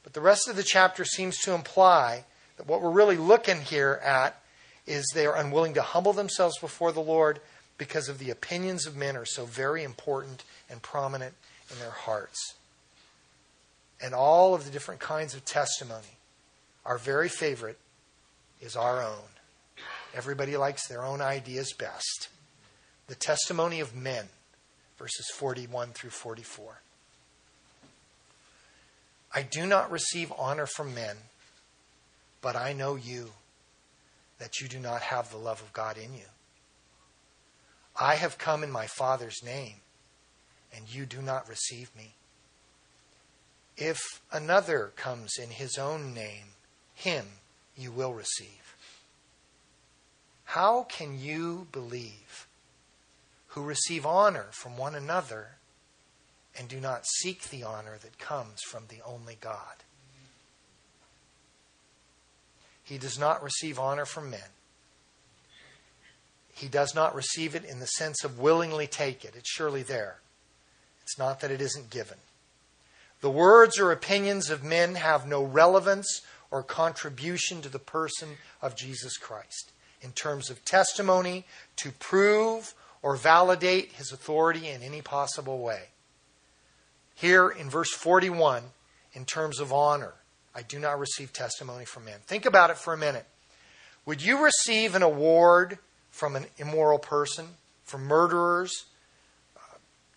[0.02, 2.24] but the rest of the chapter seems to imply
[2.56, 4.40] that what we're really looking here at
[4.86, 7.40] is they are unwilling to humble themselves before the Lord
[7.78, 11.34] because of the opinions of men are so very important and prominent
[11.70, 12.54] in their hearts.
[14.00, 16.18] And all of the different kinds of testimony,
[16.84, 17.78] our very favorite
[18.60, 19.24] is our own.
[20.14, 22.28] Everybody likes their own ideas best.
[23.08, 24.26] The testimony of men,
[24.98, 26.80] verses 41 through 44.
[29.34, 31.16] I do not receive honor from men
[32.44, 33.30] but I know you,
[34.38, 36.26] that you do not have the love of God in you.
[37.98, 39.76] I have come in my Father's name,
[40.76, 42.16] and you do not receive me.
[43.78, 46.48] If another comes in his own name,
[46.92, 47.24] him
[47.78, 48.76] you will receive.
[50.44, 52.46] How can you believe
[53.48, 55.52] who receive honor from one another
[56.58, 59.82] and do not seek the honor that comes from the only God?
[62.84, 64.40] He does not receive honor from men.
[66.54, 69.34] He does not receive it in the sense of willingly take it.
[69.36, 70.18] It's surely there.
[71.02, 72.18] It's not that it isn't given.
[73.20, 76.20] The words or opinions of men have no relevance
[76.50, 83.16] or contribution to the person of Jesus Christ in terms of testimony to prove or
[83.16, 85.88] validate his authority in any possible way.
[87.14, 88.62] Here in verse 41,
[89.14, 90.14] in terms of honor,
[90.54, 92.18] I do not receive testimony from men.
[92.26, 93.26] Think about it for a minute.
[94.06, 95.78] Would you receive an award
[96.10, 97.46] from an immoral person,
[97.84, 98.84] from murderers,
[99.56, 99.60] uh,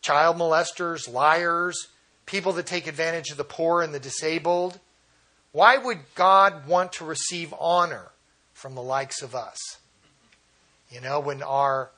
[0.01, 1.87] child molesters, liars,
[2.25, 4.79] people that take advantage of the poor and the disabled?
[5.51, 8.11] Why would God want to receive honor
[8.53, 9.57] from the likes of us?
[10.91, 11.89] You know, when our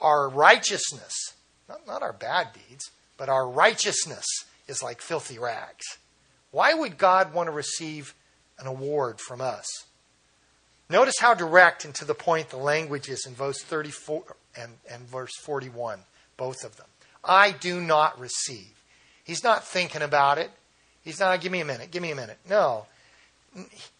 [0.00, 1.34] our righteousness,
[1.68, 4.24] not, not our bad deeds, but our righteousness
[4.68, 5.98] is like filthy rags.
[6.50, 8.14] Why would God want to receive
[8.58, 9.66] an award from us?
[10.90, 15.02] Notice how direct and to the point the language is in verse 34 and, and
[15.02, 16.00] verse 41,
[16.36, 16.86] both of them.
[17.22, 18.82] I do not receive.
[19.22, 20.50] He's not thinking about it.
[21.02, 22.38] He's not, give me a minute, give me a minute.
[22.48, 22.86] No.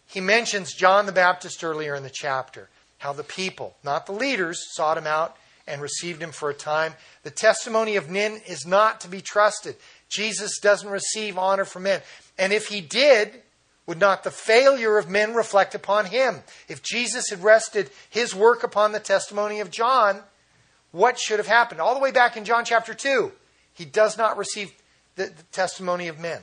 [0.07, 4.59] He mentions John the Baptist earlier in the chapter, how the people, not the leaders,
[4.73, 5.37] sought him out
[5.67, 6.95] and received him for a time.
[7.23, 9.75] The testimony of Nin is not to be trusted.
[10.09, 12.01] Jesus doesn't receive honor from men.
[12.37, 13.41] And if he did,
[13.85, 16.43] would not the failure of men reflect upon him?
[16.67, 20.21] If Jesus had rested his work upon the testimony of John,
[20.91, 21.81] what should have happened?
[21.81, 23.31] All the way back in John chapter 2,
[23.73, 24.71] he does not receive
[25.15, 26.41] the, the testimony of men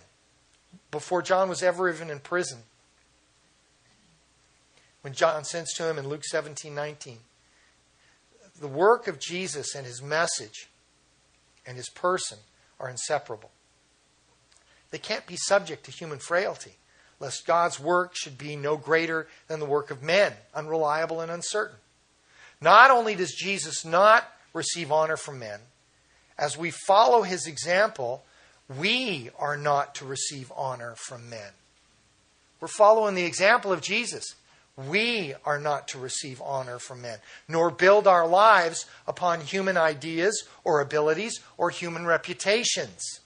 [0.90, 2.58] before John was ever even in prison.
[5.02, 7.18] When John sends to him in Luke 17 19,
[8.60, 10.68] the work of Jesus and his message
[11.66, 12.38] and his person
[12.80, 13.50] are inseparable.
[14.96, 16.72] They can't be subject to human frailty,
[17.20, 21.76] lest God's work should be no greater than the work of men, unreliable and uncertain.
[22.62, 25.60] Not only does Jesus not receive honor from men,
[26.38, 28.24] as we follow his example,
[28.74, 31.52] we are not to receive honor from men.
[32.58, 34.34] We're following the example of Jesus.
[34.78, 37.18] We are not to receive honor from men,
[37.48, 43.20] nor build our lives upon human ideas or abilities or human reputations.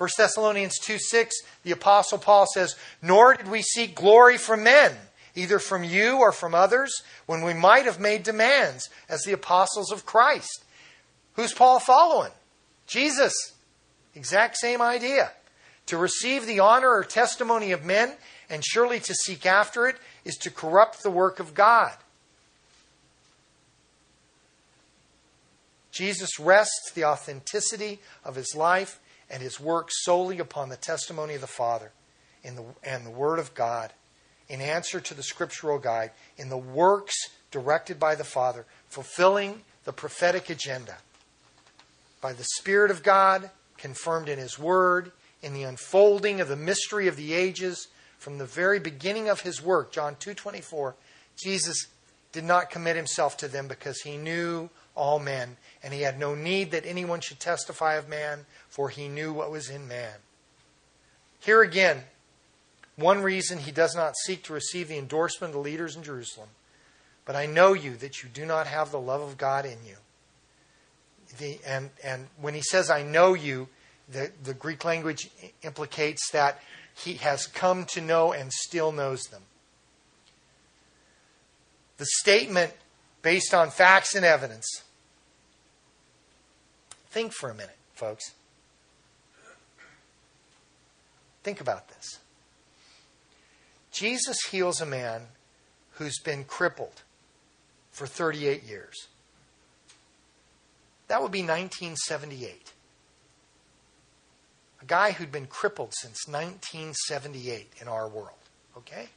[0.00, 4.96] 1 Thessalonians 2 6, the Apostle Paul says, Nor did we seek glory from men,
[5.34, 9.92] either from you or from others, when we might have made demands as the apostles
[9.92, 10.64] of Christ.
[11.34, 12.30] Who's Paul following?
[12.86, 13.52] Jesus.
[14.14, 15.32] Exact same idea.
[15.88, 18.14] To receive the honor or testimony of men,
[18.48, 21.92] and surely to seek after it, is to corrupt the work of God.
[25.92, 28.98] Jesus rests the authenticity of his life
[29.30, 31.92] and his work solely upon the testimony of the Father
[32.42, 33.92] in the, and the Word of God
[34.48, 37.14] in answer to the scriptural guide in the works
[37.50, 40.96] directed by the Father, fulfilling the prophetic agenda.
[42.20, 45.12] By the Spirit of God, confirmed in His Word,
[45.42, 49.62] in the unfolding of the mystery of the ages, from the very beginning of His
[49.62, 50.94] work, John 2.24,
[51.36, 51.86] Jesus
[52.32, 56.34] did not commit Himself to them because He knew all men, and He had no
[56.34, 60.14] need that anyone should testify of man, for he knew what was in man.
[61.40, 62.04] Here again,
[62.96, 66.50] one reason he does not seek to receive the endorsement of the leaders in Jerusalem.
[67.24, 69.96] But I know you that you do not have the love of God in you.
[71.38, 73.68] The, and, and when he says, I know you,
[74.10, 75.30] the, the Greek language
[75.62, 76.60] implicates that
[76.94, 79.42] he has come to know and still knows them.
[81.98, 82.72] The statement
[83.22, 84.82] based on facts and evidence.
[87.10, 88.34] Think for a minute, folks.
[91.42, 92.18] Think about this.
[93.92, 95.22] Jesus heals a man
[95.92, 97.02] who's been crippled
[97.90, 99.08] for 38 years.
[101.08, 102.72] That would be 1978.
[104.80, 108.38] A guy who'd been crippled since 1978 in our world.
[108.76, 109.08] Okay?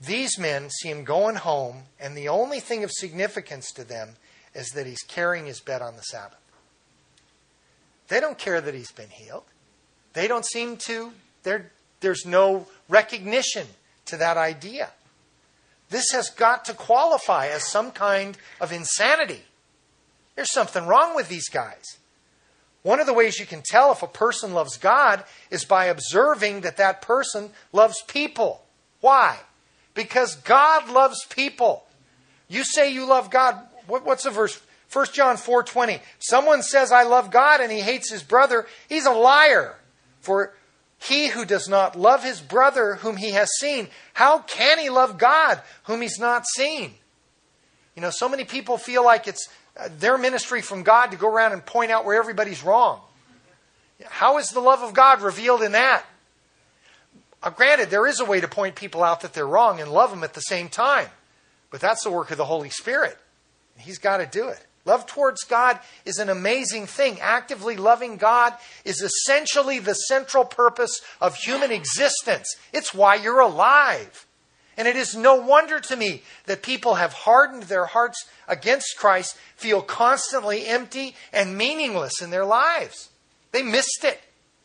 [0.00, 4.16] These men see him going home, and the only thing of significance to them
[4.54, 6.38] is that he's carrying his bed on the Sabbath.
[8.08, 9.44] They don't care that he's been healed.
[10.14, 11.12] They don't seem to,
[12.00, 13.66] there's no recognition
[14.06, 14.90] to that idea.
[15.90, 19.42] This has got to qualify as some kind of insanity.
[20.34, 21.98] There's something wrong with these guys.
[22.82, 26.62] One of the ways you can tell if a person loves God is by observing
[26.62, 28.64] that that person loves people.
[29.00, 29.38] Why?
[29.94, 31.84] Because God loves people.
[32.48, 33.58] You say you love God.
[33.86, 34.60] What, what's the verse?
[34.92, 36.00] 1 John 4:20.
[36.18, 39.76] Someone says I love God and he hates his brother, he's a liar.
[40.20, 40.54] For
[40.98, 45.16] he who does not love his brother whom he has seen, how can he love
[45.16, 46.94] God whom he's not seen?
[47.96, 51.28] You know, so many people feel like it's uh, their ministry from God to go
[51.28, 53.00] around and point out where everybody's wrong.
[54.06, 56.04] How is the love of God revealed in that?
[57.42, 60.10] Uh, granted, there is a way to point people out that they're wrong and love
[60.10, 61.08] them at the same time,
[61.70, 63.16] but that's the work of the Holy Spirit.
[63.76, 64.66] He's got to do it.
[64.84, 67.18] Love towards God is an amazing thing.
[67.20, 72.56] Actively loving God is essentially the central purpose of human existence.
[72.72, 74.26] It's why you're alive.
[74.76, 79.36] And it is no wonder to me that people have hardened their hearts against Christ,
[79.54, 83.10] feel constantly empty and meaningless in their lives.
[83.52, 84.20] They missed it.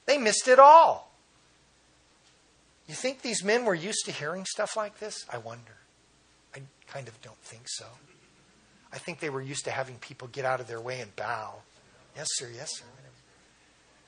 [0.05, 1.04] They missed it all.
[2.87, 5.25] You think these men were used to hearing stuff like this?
[5.31, 5.77] I wonder.
[6.55, 7.85] I kind of don't think so.
[8.93, 11.55] I think they were used to having people get out of their way and bow.
[12.15, 12.85] Yes, sir, yes, sir.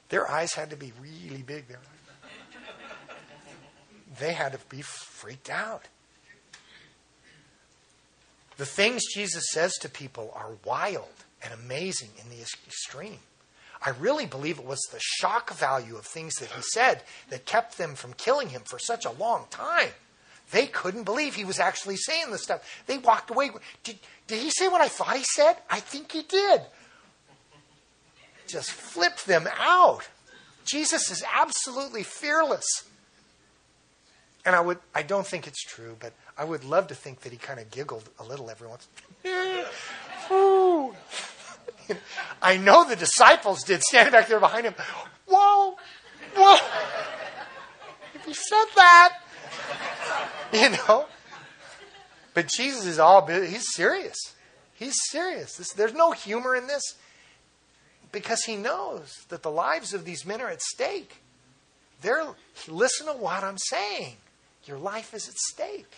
[0.09, 1.67] Their eyes had to be really big.
[1.67, 1.79] there.
[4.19, 5.83] They had to be freaked out.
[8.55, 11.13] The things Jesus says to people are wild
[11.43, 13.19] and amazing in the extreme.
[13.85, 17.77] I really believe it was the shock value of things that he said that kept
[17.77, 19.89] them from killing him for such a long time.
[20.51, 22.61] They couldn't believe he was actually saying this stuff.
[22.87, 23.51] They walked away.
[23.83, 25.57] Did, did he say what I thought he said?
[25.69, 26.61] I think he did.
[28.47, 30.07] Just flipped them out.
[30.63, 32.65] Jesus is absolutely fearless.
[34.45, 37.33] And I would I don't think it's true, but I would love to think that
[37.33, 38.87] he kind of giggled a little every once.
[42.41, 44.75] I know the disciples did, standing back there behind him.
[45.27, 45.75] Whoa,
[46.35, 46.57] whoa.
[48.13, 49.17] If he said that,
[50.53, 51.05] you know.
[52.33, 54.17] But Jesus is all, he's serious.
[54.73, 55.55] He's serious.
[55.55, 56.83] This, there's no humor in this
[58.11, 61.17] because he knows that the lives of these men are at stake.
[62.01, 62.23] They're,
[62.67, 64.17] listen to what I'm saying.
[64.65, 65.91] Your life is at stake.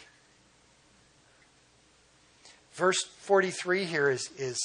[2.73, 4.57] Verse 43 here is, is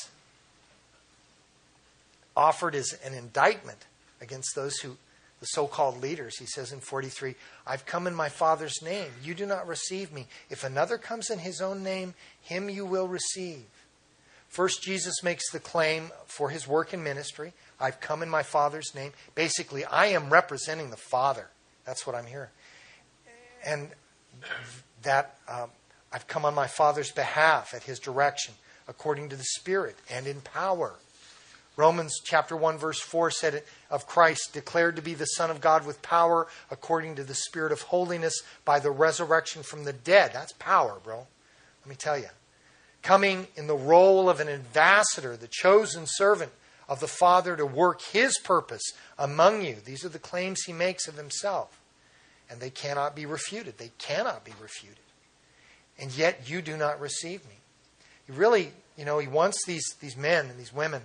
[2.36, 3.86] offered as an indictment
[4.20, 4.96] against those who,
[5.40, 6.38] the so called leaders.
[6.38, 7.34] He says in 43,
[7.66, 9.10] I've come in my Father's name.
[9.22, 10.26] You do not receive me.
[10.50, 13.64] If another comes in his own name, him you will receive.
[14.48, 18.94] First, Jesus makes the claim for his work in ministry I've come in my Father's
[18.94, 19.12] name.
[19.34, 21.48] Basically, I am representing the Father.
[21.84, 22.50] That's what I'm here.
[23.66, 23.88] And
[25.02, 25.70] that um,
[26.12, 28.54] I've come on my Father's behalf at his direction,
[28.88, 30.94] according to the Spirit and in power.
[31.76, 35.84] Romans chapter 1 verse 4 said of Christ declared to be the son of God
[35.84, 40.30] with power according to the spirit of holiness by the resurrection from the dead.
[40.32, 41.26] That's power, bro.
[41.82, 42.28] Let me tell you.
[43.02, 46.52] Coming in the role of an ambassador, the chosen servant
[46.88, 48.82] of the Father to work his purpose
[49.18, 49.76] among you.
[49.84, 51.80] These are the claims he makes of himself.
[52.48, 53.78] And they cannot be refuted.
[53.78, 54.98] They cannot be refuted.
[55.98, 57.56] And yet you do not receive me.
[58.26, 61.02] He really, you know, he wants these, these men and these women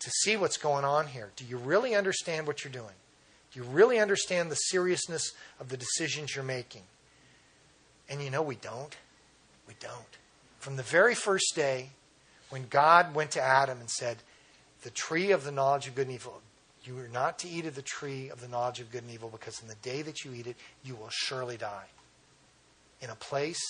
[0.00, 1.30] to see what's going on here.
[1.36, 2.94] Do you really understand what you're doing?
[3.52, 6.82] Do you really understand the seriousness of the decisions you're making?
[8.08, 8.96] And you know, we don't.
[9.66, 10.18] We don't.
[10.60, 11.90] From the very first day,
[12.50, 14.18] when God went to Adam and said,
[14.82, 16.40] The tree of the knowledge of good and evil,
[16.84, 19.28] you are not to eat of the tree of the knowledge of good and evil,
[19.28, 21.86] because in the day that you eat it, you will surely die.
[23.00, 23.60] In a place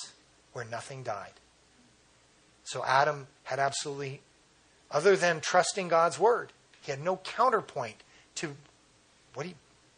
[0.53, 1.33] where nothing died.
[2.64, 4.20] So Adam had absolutely
[4.91, 6.53] other than trusting God's word.
[6.82, 7.97] He had no counterpoint
[8.36, 8.55] to
[9.34, 9.55] what you,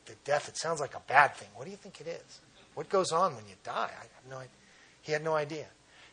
[0.07, 0.49] the death.
[0.49, 1.49] It sounds like a bad thing.
[1.55, 2.41] What do you think it is?
[2.75, 3.91] What goes on when you die?
[3.91, 4.51] I have no idea.
[5.03, 5.67] He had no idea.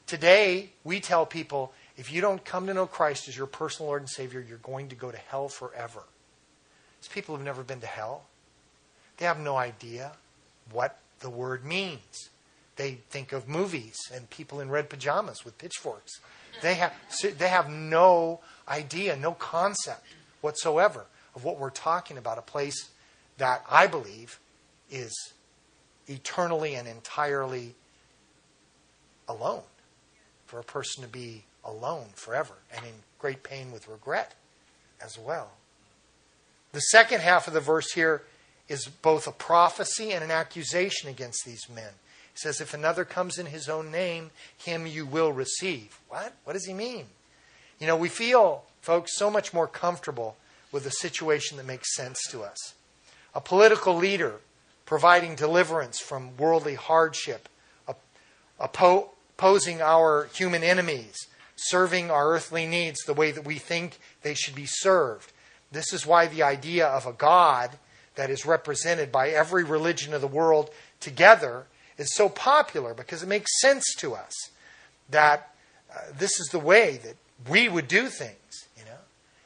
[0.05, 4.01] Today, we tell people if you don't come to know Christ as your personal Lord
[4.03, 6.03] and Savior, you're going to go to hell forever.
[7.01, 8.25] These people have never been to hell.
[9.17, 10.13] They have no idea
[10.71, 12.29] what the word means.
[12.75, 16.19] They think of movies and people in red pajamas with pitchforks.
[16.61, 16.93] They have,
[17.37, 20.05] they have no idea, no concept
[20.41, 21.05] whatsoever
[21.35, 22.37] of what we're talking about.
[22.37, 22.89] A place
[23.37, 24.39] that I believe
[24.89, 25.33] is
[26.07, 27.75] eternally and entirely
[29.27, 29.63] alone.
[30.45, 34.33] For a person to be alone forever and in great pain with regret
[35.03, 35.51] as well.
[36.71, 38.23] The second half of the verse here
[38.69, 41.91] is both a prophecy and an accusation against these men.
[42.33, 45.99] He says, If another comes in his own name, him you will receive.
[46.07, 46.33] What?
[46.43, 47.05] What does he mean?
[47.79, 50.35] You know, we feel, folks, so much more comfortable
[50.71, 52.73] with a situation that makes sense to us.
[53.35, 54.35] A political leader
[54.85, 57.49] providing deliverance from worldly hardship,
[58.59, 61.15] opposing our human enemies,
[61.55, 65.31] serving our earthly needs the way that we think they should be served.
[65.71, 67.71] This is why the idea of a God
[68.15, 70.69] that is represented by every religion of the world
[70.99, 71.65] together
[71.97, 74.33] is so popular because it makes sense to us
[75.09, 75.53] that
[75.93, 77.15] uh, this is the way that
[77.49, 78.67] we would do things.
[78.77, 78.99] You know,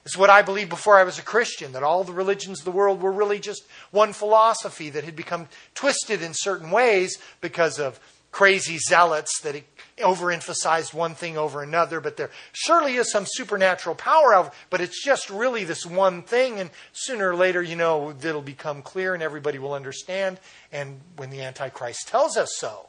[0.06, 2.72] it's what I believed before I was a Christian that all the religions of the
[2.72, 8.00] world were really just one philosophy that had become twisted in certain ways because of
[8.32, 9.62] crazy zealots that
[9.98, 15.04] overemphasized one thing over another, but there surely is some supernatural power of but it's
[15.04, 19.22] just really this one thing, and sooner or later, you know, it'll become clear and
[19.22, 20.40] everybody will understand,
[20.72, 22.88] and when the Antichrist tells us so.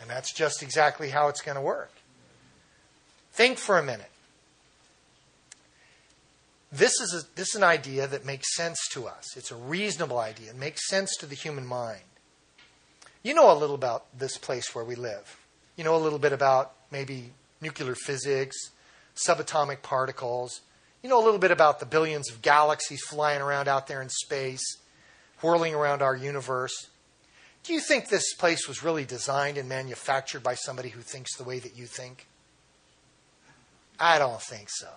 [0.00, 1.92] And that's just exactly how it's going to work.
[3.32, 4.10] Think for a minute.
[6.70, 9.36] This is, a, this is an idea that makes sense to us.
[9.36, 10.50] It's a reasonable idea.
[10.50, 12.00] It makes sense to the human mind.
[13.22, 15.38] You know a little about this place where we live.
[15.76, 18.56] You know a little bit about maybe nuclear physics,
[19.14, 20.62] subatomic particles.
[21.02, 24.08] You know a little bit about the billions of galaxies flying around out there in
[24.08, 24.78] space,
[25.40, 26.74] whirling around our universe.
[27.64, 31.44] Do you think this place was really designed and manufactured by somebody who thinks the
[31.44, 32.26] way that you think?
[34.02, 34.88] I don't think so.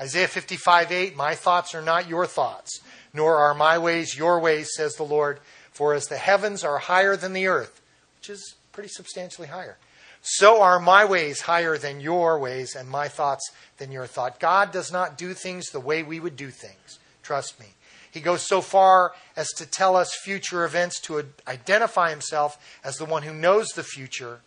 [0.00, 2.80] Isaiah 55 8, my thoughts are not your thoughts,
[3.14, 5.38] nor are my ways your ways, says the Lord.
[5.70, 7.80] For as the heavens are higher than the earth,
[8.18, 9.78] which is pretty substantially higher,
[10.20, 14.40] so are my ways higher than your ways, and my thoughts than your thought.
[14.40, 16.98] God does not do things the way we would do things.
[17.22, 17.66] Trust me.
[18.10, 23.04] He goes so far as to tell us future events, to identify himself as the
[23.04, 24.40] one who knows the future.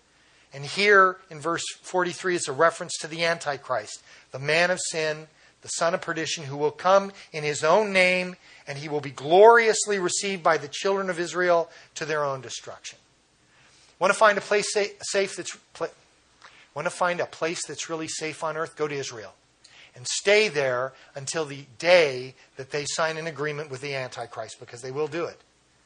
[0.55, 4.01] And here in verse 43 is a reference to the Antichrist,
[4.31, 5.27] the man of sin,
[5.61, 9.11] the son of perdition, who will come in his own name, and he will be
[9.11, 12.97] gloriously received by the children of Israel to their own destruction.
[13.99, 15.57] Want to find a place safe that's
[16.73, 18.77] want to find a place that's really safe on earth?
[18.77, 19.33] Go to Israel
[19.93, 24.81] and stay there until the day that they sign an agreement with the Antichrist, because
[24.81, 25.39] they will do it.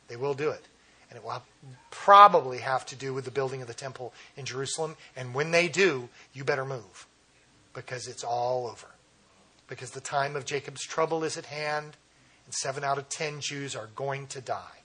[0.09, 0.63] They will do it.
[1.09, 1.43] And it will
[1.89, 4.95] probably have to do with the building of the temple in Jerusalem.
[5.15, 7.07] And when they do, you better move,
[7.73, 8.87] because it's all over.
[9.67, 11.97] Because the time of Jacob's trouble is at hand,
[12.45, 14.83] and seven out of ten Jews are going to die.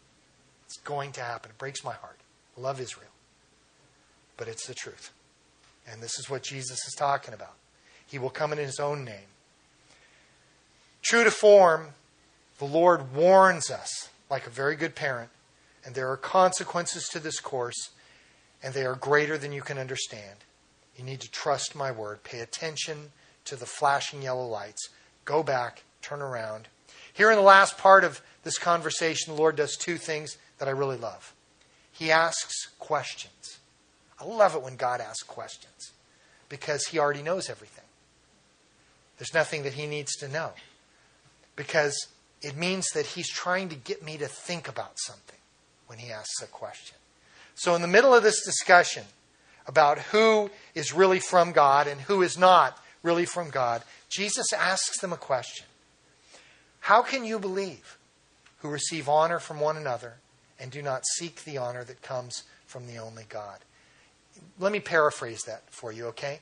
[0.66, 1.50] It's going to happen.
[1.50, 2.18] It breaks my heart.
[2.56, 3.10] I love Israel.
[4.36, 5.10] But it's the truth.
[5.90, 7.54] And this is what Jesus is talking about.
[8.06, 9.28] He will come in his own name.
[11.02, 11.88] True to form,
[12.58, 15.28] the Lord warns us like a very good parent,
[15.84, 17.90] and there are consequences to this course,
[18.62, 20.38] and they are greater than you can understand.
[20.96, 22.22] You need to trust my word.
[22.22, 23.12] Pay attention
[23.44, 24.88] to the flashing yellow lights.
[25.24, 26.68] Go back, turn around.
[27.12, 30.72] Here in the last part of this conversation, the Lord does two things that I
[30.72, 31.34] really love.
[31.92, 33.58] He asks questions.
[34.20, 35.92] I love it when God asks questions
[36.48, 37.84] because he already knows everything.
[39.18, 40.52] There's nothing that he needs to know
[41.56, 42.08] because
[42.42, 45.38] it means that he's trying to get me to think about something
[45.86, 46.96] when he asks a question.
[47.54, 49.04] So, in the middle of this discussion
[49.66, 55.00] about who is really from God and who is not really from God, Jesus asks
[55.00, 55.66] them a question
[56.80, 57.98] How can you believe
[58.58, 60.14] who receive honor from one another
[60.58, 63.60] and do not seek the honor that comes from the only God?
[64.58, 66.40] Let me paraphrase that for you, okay?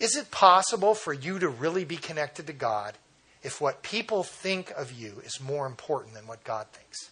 [0.00, 2.94] Is it possible for you to really be connected to God
[3.42, 7.10] if what people think of you is more important than what God thinks?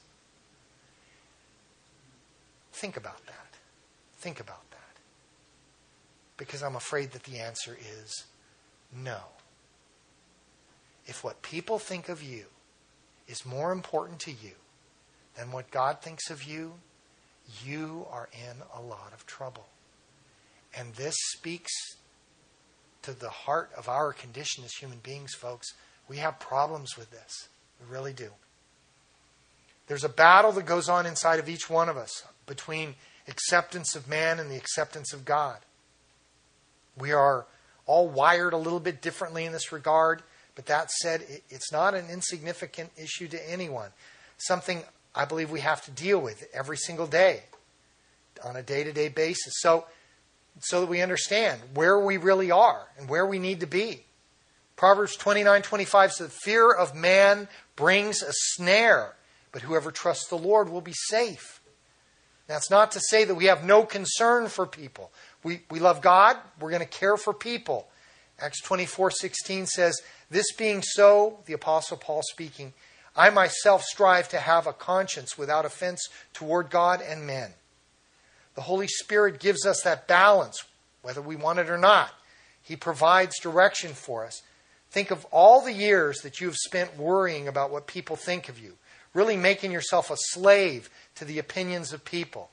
[2.79, 3.57] Think about that.
[4.19, 4.79] Think about that.
[6.37, 8.25] Because I'm afraid that the answer is
[8.97, 9.19] no.
[11.05, 12.45] If what people think of you
[13.27, 14.53] is more important to you
[15.37, 16.75] than what God thinks of you,
[17.65, 19.67] you are in a lot of trouble.
[20.77, 21.73] And this speaks
[23.03, 25.75] to the heart of our condition as human beings, folks.
[26.09, 27.49] We have problems with this.
[27.81, 28.31] We really do.
[29.89, 32.97] There's a battle that goes on inside of each one of us between
[33.29, 35.59] acceptance of man and the acceptance of God.
[36.99, 37.47] We are
[37.87, 40.23] all wired a little bit differently in this regard,
[40.57, 43.91] but that said, it's not an insignificant issue to anyone.
[44.39, 44.83] Something
[45.15, 47.45] I believe we have to deal with every single day
[48.45, 49.55] on a day to day basis.
[49.59, 49.87] So,
[50.61, 54.05] so that we understand where we really are and where we need to be.
[54.77, 59.17] Proverbs 29 25 says, Fear of man brings a snare,
[59.51, 61.58] but whoever trusts the Lord will be safe.
[62.49, 65.13] That's not to say that we have no concern for people.
[65.45, 67.87] We, we love God, we're going to care for people.
[68.41, 72.73] Acts 24 16 says, This being so, the Apostle Paul speaking,
[73.15, 77.51] I myself strive to have a conscience without offense toward God and men.
[78.55, 80.65] The Holy Spirit gives us that balance,
[81.03, 82.13] whether we want it or not.
[82.63, 84.43] He provides direction for us.
[84.91, 88.59] Think of all the years that you have spent worrying about what people think of
[88.59, 88.75] you,
[89.19, 92.51] really making yourself a slave to the opinions of people.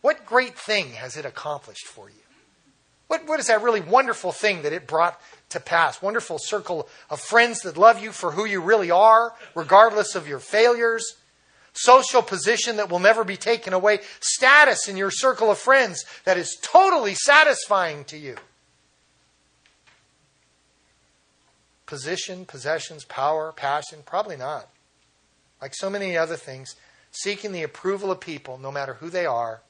[0.00, 2.14] What great thing has it accomplished for you?
[3.08, 5.20] What, what is that really wonderful thing that it brought
[5.50, 6.00] to pass?
[6.00, 10.38] Wonderful circle of friends that love you for who you really are, regardless of your
[10.38, 11.14] failures
[11.78, 16.38] social position that will never be taken away, status in your circle of friends that
[16.38, 18.34] is totally satisfying to you.
[21.84, 24.70] Position, possessions, power, passion, probably not.
[25.60, 26.74] Like so many other things,
[27.10, 29.62] seeking the approval of people, no matter who they are,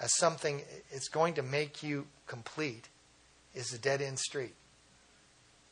[0.00, 2.88] as something it's going to make you complete
[3.54, 4.54] is a dead end street.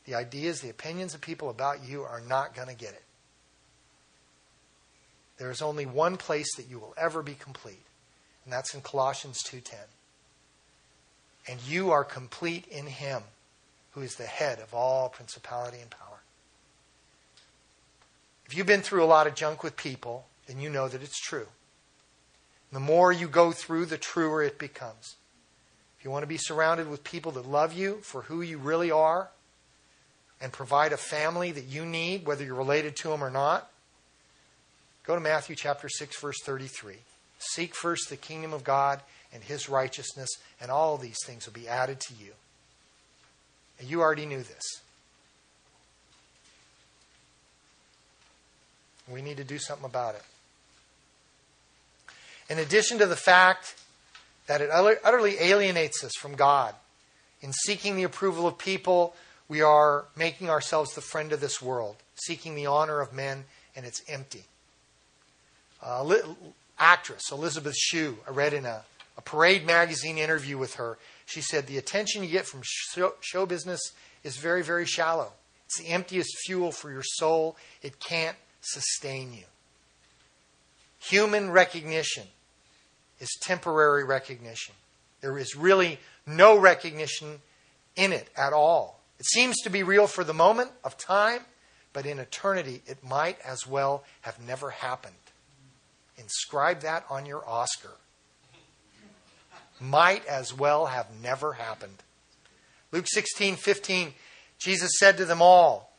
[0.05, 3.03] The ideas, the opinions of people about you are not going to get it.
[5.37, 7.85] There is only one place that you will ever be complete,
[8.43, 9.87] and that's in Colossians 2:10.
[11.47, 13.23] And you are complete in him
[13.91, 16.16] who is the head of all principality and power.
[18.47, 21.19] If you've been through a lot of junk with people, then you know that it's
[21.19, 21.47] true.
[22.71, 25.15] The more you go through, the truer it becomes.
[25.97, 28.91] If you want to be surrounded with people that love you for who you really
[28.91, 29.29] are
[30.39, 33.69] and provide a family that you need, whether you're related to them or not,
[35.05, 36.95] go to Matthew chapter 6, verse 33.
[37.39, 39.01] Seek first the kingdom of God
[39.33, 40.29] and his righteousness,
[40.61, 42.31] and all these things will be added to you.
[43.79, 44.81] And you already knew this.
[49.07, 50.23] We need to do something about it.
[52.49, 53.75] In addition to the fact
[54.47, 56.73] that it utterly alienates us from God,
[57.41, 59.15] in seeking the approval of people,
[59.47, 63.45] we are making ourselves the friend of this world, seeking the honor of men,
[63.75, 64.45] and it's empty.
[65.81, 66.15] Uh,
[66.79, 68.83] actress Elizabeth Shue, I read in a,
[69.17, 73.45] a Parade magazine interview with her, she said, The attention you get from show, show
[73.45, 73.91] business
[74.23, 75.33] is very, very shallow.
[75.65, 77.57] It's the emptiest fuel for your soul.
[77.81, 78.37] It can't
[78.67, 79.45] sustain you.
[80.99, 82.23] Human recognition
[83.19, 84.75] is temporary recognition.
[85.21, 87.39] There is really no recognition
[87.95, 88.99] in it at all.
[89.19, 91.41] It seems to be real for the moment of time,
[91.93, 95.15] but in eternity, it might as well have never happened.
[96.17, 97.93] Inscribe that on your Oscar.
[99.79, 102.03] Might as well have never happened.
[102.91, 104.13] Luke 16, 15,
[104.59, 105.93] Jesus said to them all,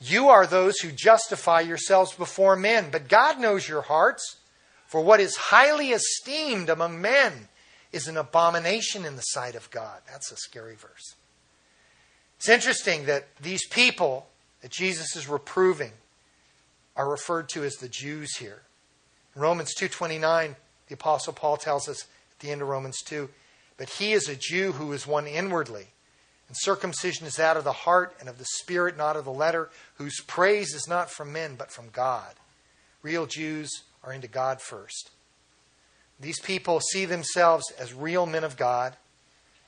[0.00, 4.36] You are those who justify yourselves before men, but God knows your hearts.
[4.86, 7.48] For what is highly esteemed among men
[7.92, 10.00] is an abomination in the sight of God.
[10.06, 11.16] That's a scary verse.
[12.36, 14.28] It's interesting that these people
[14.60, 15.92] that Jesus is reproving
[16.94, 18.62] are referred to as the Jews here.
[19.34, 20.56] In Romans 2:29,
[20.88, 23.30] the apostle Paul tells us at the end of Romans 2,
[23.76, 25.88] but he is a Jew who is one inwardly,
[26.48, 29.70] and circumcision is that of the heart and of the spirit, not of the letter,
[29.94, 32.34] whose praise is not from men but from God.
[33.02, 33.70] Real Jews
[34.04, 35.10] are into God first.
[36.20, 38.96] These people see themselves as real men of God,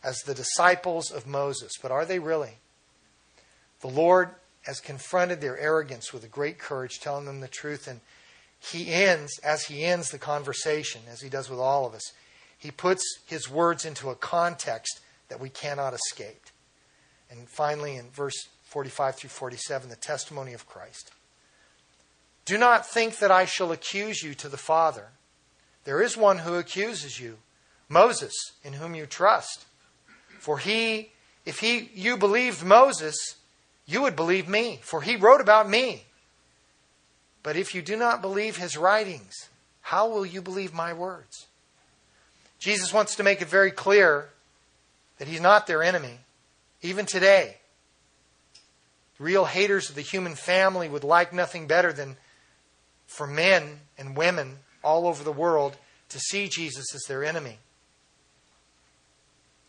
[0.03, 1.73] as the disciples of Moses.
[1.83, 2.59] But are they really?
[3.81, 4.31] The Lord
[4.63, 7.87] has confronted their arrogance with a great courage, telling them the truth.
[7.87, 8.01] And
[8.61, 12.13] he ends, as he ends the conversation, as he does with all of us,
[12.57, 16.47] he puts his words into a context that we cannot escape.
[17.31, 21.11] And finally, in verse 45 through 47, the testimony of Christ.
[22.45, 25.09] Do not think that I shall accuse you to the Father.
[25.85, 27.39] There is one who accuses you,
[27.89, 29.65] Moses, in whom you trust.
[30.39, 31.11] For he,
[31.45, 33.37] if he, you believed Moses,
[33.87, 36.05] you would believe me, for he wrote about me.
[37.43, 39.49] But if you do not believe his writings,
[39.81, 41.47] how will you believe my words?
[42.59, 44.29] Jesus wants to make it very clear
[45.19, 46.19] that he's not their enemy,
[46.83, 47.57] even today.
[49.19, 52.17] Real haters of the human family would like nothing better than
[53.07, 55.77] for men and women all over the world
[56.11, 57.59] to see Jesus as their enemy.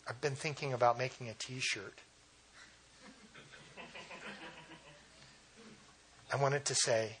[0.08, 1.98] I've been thinking about making a t shirt.
[6.32, 7.16] I wanted to say,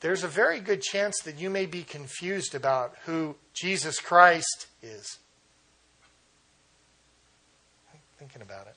[0.00, 5.18] there's a very good chance that you may be confused about who Jesus Christ is.
[7.92, 8.76] I'm thinking about it.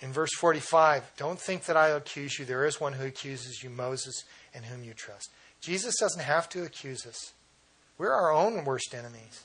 [0.00, 2.44] In verse 45, don't think that I accuse you.
[2.44, 4.24] There is one who accuses you, Moses,
[4.54, 5.30] in whom you trust.
[5.60, 7.32] Jesus doesn't have to accuse us.
[7.98, 9.44] We're our own worst enemies.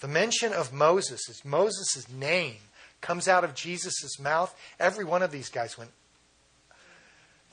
[0.00, 2.56] The mention of Moses, Moses' name,
[3.00, 4.54] comes out of Jesus' mouth.
[4.78, 5.90] Every one of these guys went,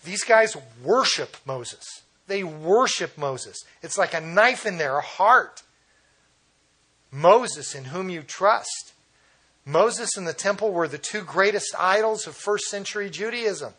[0.04, 1.84] these guys worship Moses.
[2.28, 3.58] They worship Moses.
[3.82, 5.64] It's like a knife in their heart.
[7.14, 8.94] Moses, in whom you trust.
[9.66, 13.74] Moses and the temple were the two greatest idols of first century Judaism.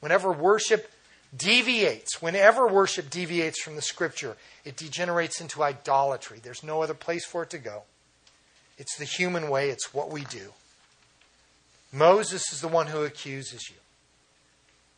[0.00, 0.90] Whenever worship
[1.36, 6.38] deviates, whenever worship deviates from the scripture, it degenerates into idolatry.
[6.40, 7.82] There's no other place for it to go.
[8.78, 10.52] It's the human way, it's what we do.
[11.92, 13.76] Moses is the one who accuses you.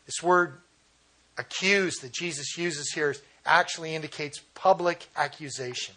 [0.06, 0.58] This word
[1.38, 5.94] accuse that Jesus uses here actually indicates public accusation.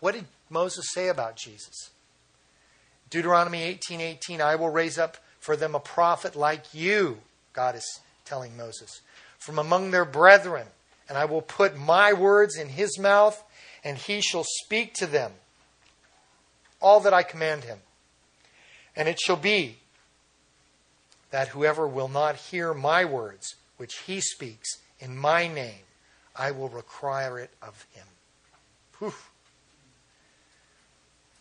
[0.00, 1.90] What did Moses say about Jesus?
[3.10, 7.20] Deuteronomy 18:18, 18, I will raise up for them a prophet like you,
[7.52, 9.00] God is telling Moses,
[9.38, 10.66] from among their brethren,
[11.08, 13.42] and I will put my words in his mouth,
[13.82, 15.32] and he shall speak to them
[16.80, 17.78] all that I command him.
[18.94, 19.78] And it shall be
[21.30, 25.84] that whoever will not hear my words, which he speaks in my name,
[26.34, 28.06] I will require it of him.
[28.98, 29.14] Whew.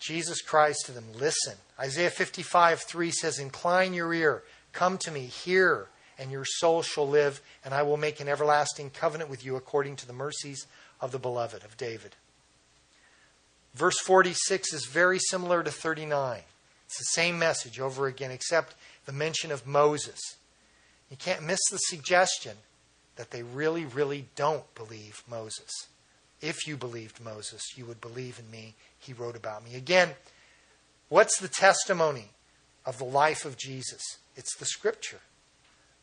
[0.07, 1.55] Jesus cries to them, Listen.
[1.77, 7.07] Isaiah 55 3 says, Incline your ear, come to me, hear, and your soul shall
[7.07, 10.65] live, and I will make an everlasting covenant with you according to the mercies
[11.01, 12.15] of the beloved, of David.
[13.75, 16.39] Verse 46 is very similar to 39.
[16.85, 18.75] It's the same message over again, except
[19.05, 20.19] the mention of Moses.
[21.11, 22.55] You can't miss the suggestion
[23.17, 25.69] that they really, really don't believe Moses.
[26.41, 28.75] If you believed Moses, you would believe in me.
[28.99, 29.75] He wrote about me.
[29.75, 30.09] Again,
[31.09, 32.31] what's the testimony
[32.85, 34.17] of the life of Jesus?
[34.35, 35.19] It's the scripture.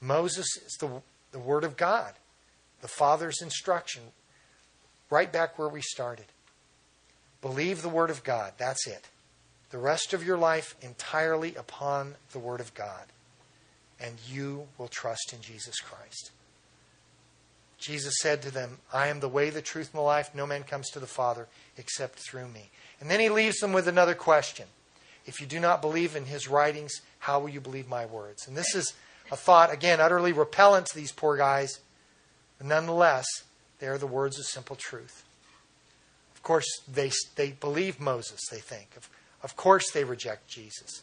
[0.00, 1.02] Moses is the,
[1.32, 2.14] the Word of God,
[2.80, 4.02] the Father's instruction,
[5.08, 6.26] right back where we started.
[7.40, 8.54] Believe the Word of God.
[8.58, 9.08] That's it.
[9.70, 13.06] The rest of your life entirely upon the Word of God.
[14.00, 16.32] And you will trust in Jesus Christ.
[17.84, 20.34] Jesus said to them, I am the way, the truth, and the life.
[20.34, 22.70] No man comes to the Father except through me.
[23.00, 24.66] And then he leaves them with another question.
[25.26, 28.48] If you do not believe in his writings, how will you believe my words?
[28.48, 28.94] And this is
[29.30, 31.80] a thought, again, utterly repellent to these poor guys.
[32.58, 33.26] But nonetheless,
[33.80, 35.24] they are the words of simple truth.
[36.34, 38.96] Of course, they, they believe Moses, they think.
[38.96, 39.08] Of,
[39.42, 41.02] of course, they reject Jesus.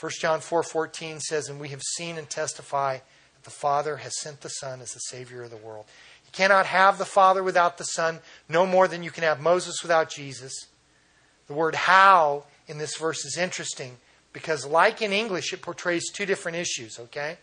[0.00, 2.98] 1 John 4.14 says, And we have seen and testify
[3.38, 5.86] that the Father has sent the Son as the Savior of the world.
[6.26, 9.82] You cannot have the Father without the Son, no more than you can have Moses
[9.82, 10.66] without Jesus.
[11.46, 13.96] The word how in this verse is interesting
[14.32, 17.38] because, like in English, it portrays two different issues, okay?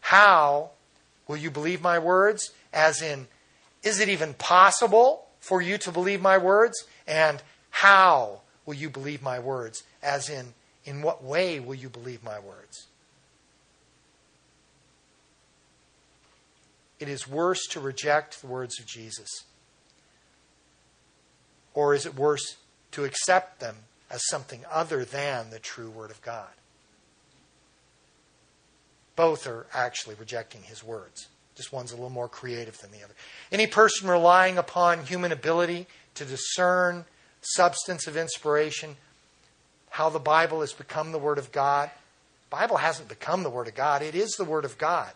[0.00, 0.70] How
[1.28, 2.50] will you believe my words?
[2.72, 3.28] As in,
[3.82, 6.84] is it even possible for you to believe my words?
[7.06, 9.84] And how will you believe my words?
[10.02, 10.54] As in,
[10.84, 12.86] in what way will you believe my words?
[17.04, 19.28] It is worse to reject the words of Jesus.
[21.74, 22.56] Or is it worse
[22.92, 23.76] to accept them
[24.08, 26.48] as something other than the true Word of God.
[29.16, 31.26] Both are actually rejecting His words.
[31.56, 33.14] Just one's a little more creative than the other.
[33.50, 37.04] Any person relying upon human ability to discern
[37.40, 38.96] substance of inspiration,
[39.90, 41.90] how the Bible has become the Word of God.
[42.50, 45.10] The Bible hasn't become the Word of God, it is the Word of God.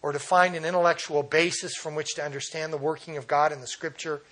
[0.00, 3.60] Or to find an intellectual basis from which to understand the working of God in
[3.60, 4.22] the Scripture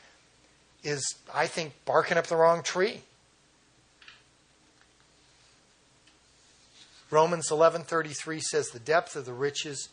[0.84, 3.02] is, I think, barking up the wrong tree.
[7.10, 9.88] Romans 11:33 says the depth of the riches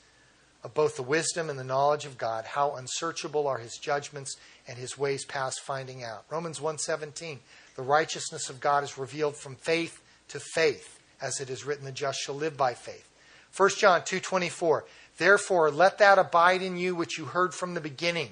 [0.63, 4.37] of both the wisdom and the knowledge of God, how unsearchable are his judgments
[4.67, 6.25] and his ways past finding out.
[6.29, 7.39] Romans 1:17
[7.75, 11.91] the righteousness of God is revealed from faith to faith, as it is written the
[11.91, 13.07] just shall live by faith.
[13.55, 14.83] 1 John 2:24
[15.17, 18.31] Therefore let that abide in you which you heard from the beginning.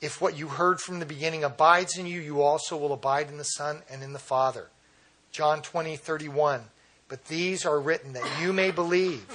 [0.00, 3.38] If what you heard from the beginning abides in you, you also will abide in
[3.38, 4.68] the Son and in the Father.
[5.30, 6.64] John 20:31
[7.12, 9.26] but these are written that you may believe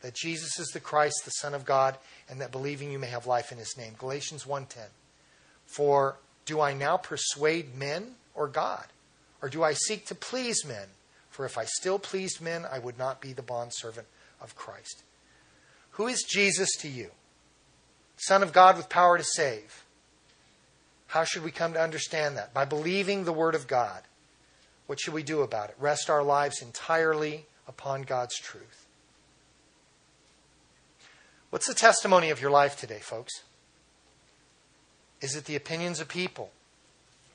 [0.00, 3.26] that Jesus is the Christ, the Son of God, and that believing you may have
[3.26, 3.96] life in his name.
[3.98, 4.86] Galatians 1:10.
[5.66, 8.86] For do I now persuade men or God?
[9.42, 10.90] Or do I seek to please men?
[11.30, 14.06] For if I still pleased men, I would not be the bondservant
[14.40, 15.02] of Christ.
[15.98, 17.10] Who is Jesus to you?
[18.16, 19.84] Son of God with power to save.
[21.08, 22.54] How should we come to understand that?
[22.54, 24.02] By believing the Word of God.
[24.86, 25.76] What should we do about it?
[25.78, 28.86] Rest our lives entirely upon God's truth.
[31.50, 33.32] What's the testimony of your life today, folks?
[35.20, 36.52] Is it the opinions of people?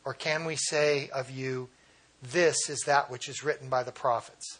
[0.05, 1.67] Or can we say of you,
[2.21, 4.59] this is that which is written by the prophets?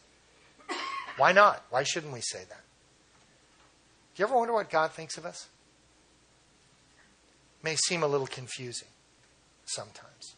[1.15, 1.63] Why not?
[1.69, 2.63] Why shouldn't we say that?
[4.15, 5.47] Do you ever wonder what God thinks of us?
[7.59, 8.89] It may seem a little confusing
[9.65, 10.35] sometimes.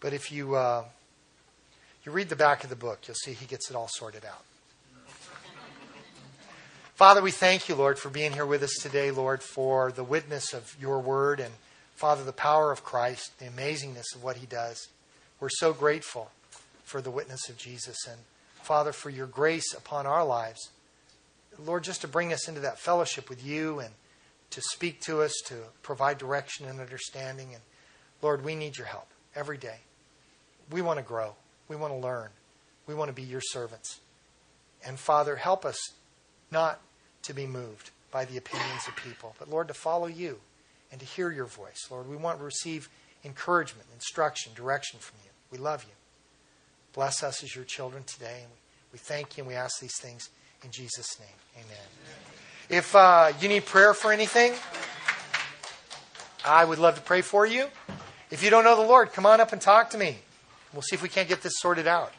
[0.00, 0.84] But if you uh,
[2.04, 4.44] you read the back of the book, you'll see he gets it all sorted out.
[6.94, 10.54] Father, we thank you, Lord, for being here with us today, Lord, for the witness
[10.54, 11.52] of your word and,
[11.94, 14.88] Father, the power of Christ, the amazingness of what he does.
[15.38, 16.30] We're so grateful
[16.84, 18.20] for the witness of Jesus and,
[18.62, 20.70] Father, for your grace upon our lives.
[21.58, 23.90] Lord, just to bring us into that fellowship with you and
[24.50, 27.48] to speak to us, to provide direction and understanding.
[27.52, 27.62] And
[28.22, 29.80] Lord, we need your help every day.
[30.70, 31.34] We want to grow.
[31.68, 32.30] We want to learn.
[32.86, 34.00] We want to be your servants.
[34.84, 35.78] And Father, help us
[36.50, 36.80] not
[37.22, 40.38] to be moved by the opinions of people, but Lord, to follow you
[40.92, 41.88] and to hear your voice.
[41.90, 42.88] Lord, we want to receive
[43.24, 45.30] encouragement, instruction, direction from you.
[45.50, 45.90] We love you.
[46.92, 48.40] Bless us as your children today.
[48.42, 48.52] And
[48.92, 50.30] we thank you and we ask these things
[50.64, 51.28] in Jesus' name.
[51.56, 51.86] Amen.
[52.68, 54.52] If uh, you need prayer for anything,
[56.44, 57.66] I would love to pray for you.
[58.30, 60.18] If you don't know the Lord, come on up and talk to me.
[60.72, 62.12] We'll see if we can't get this sorted out.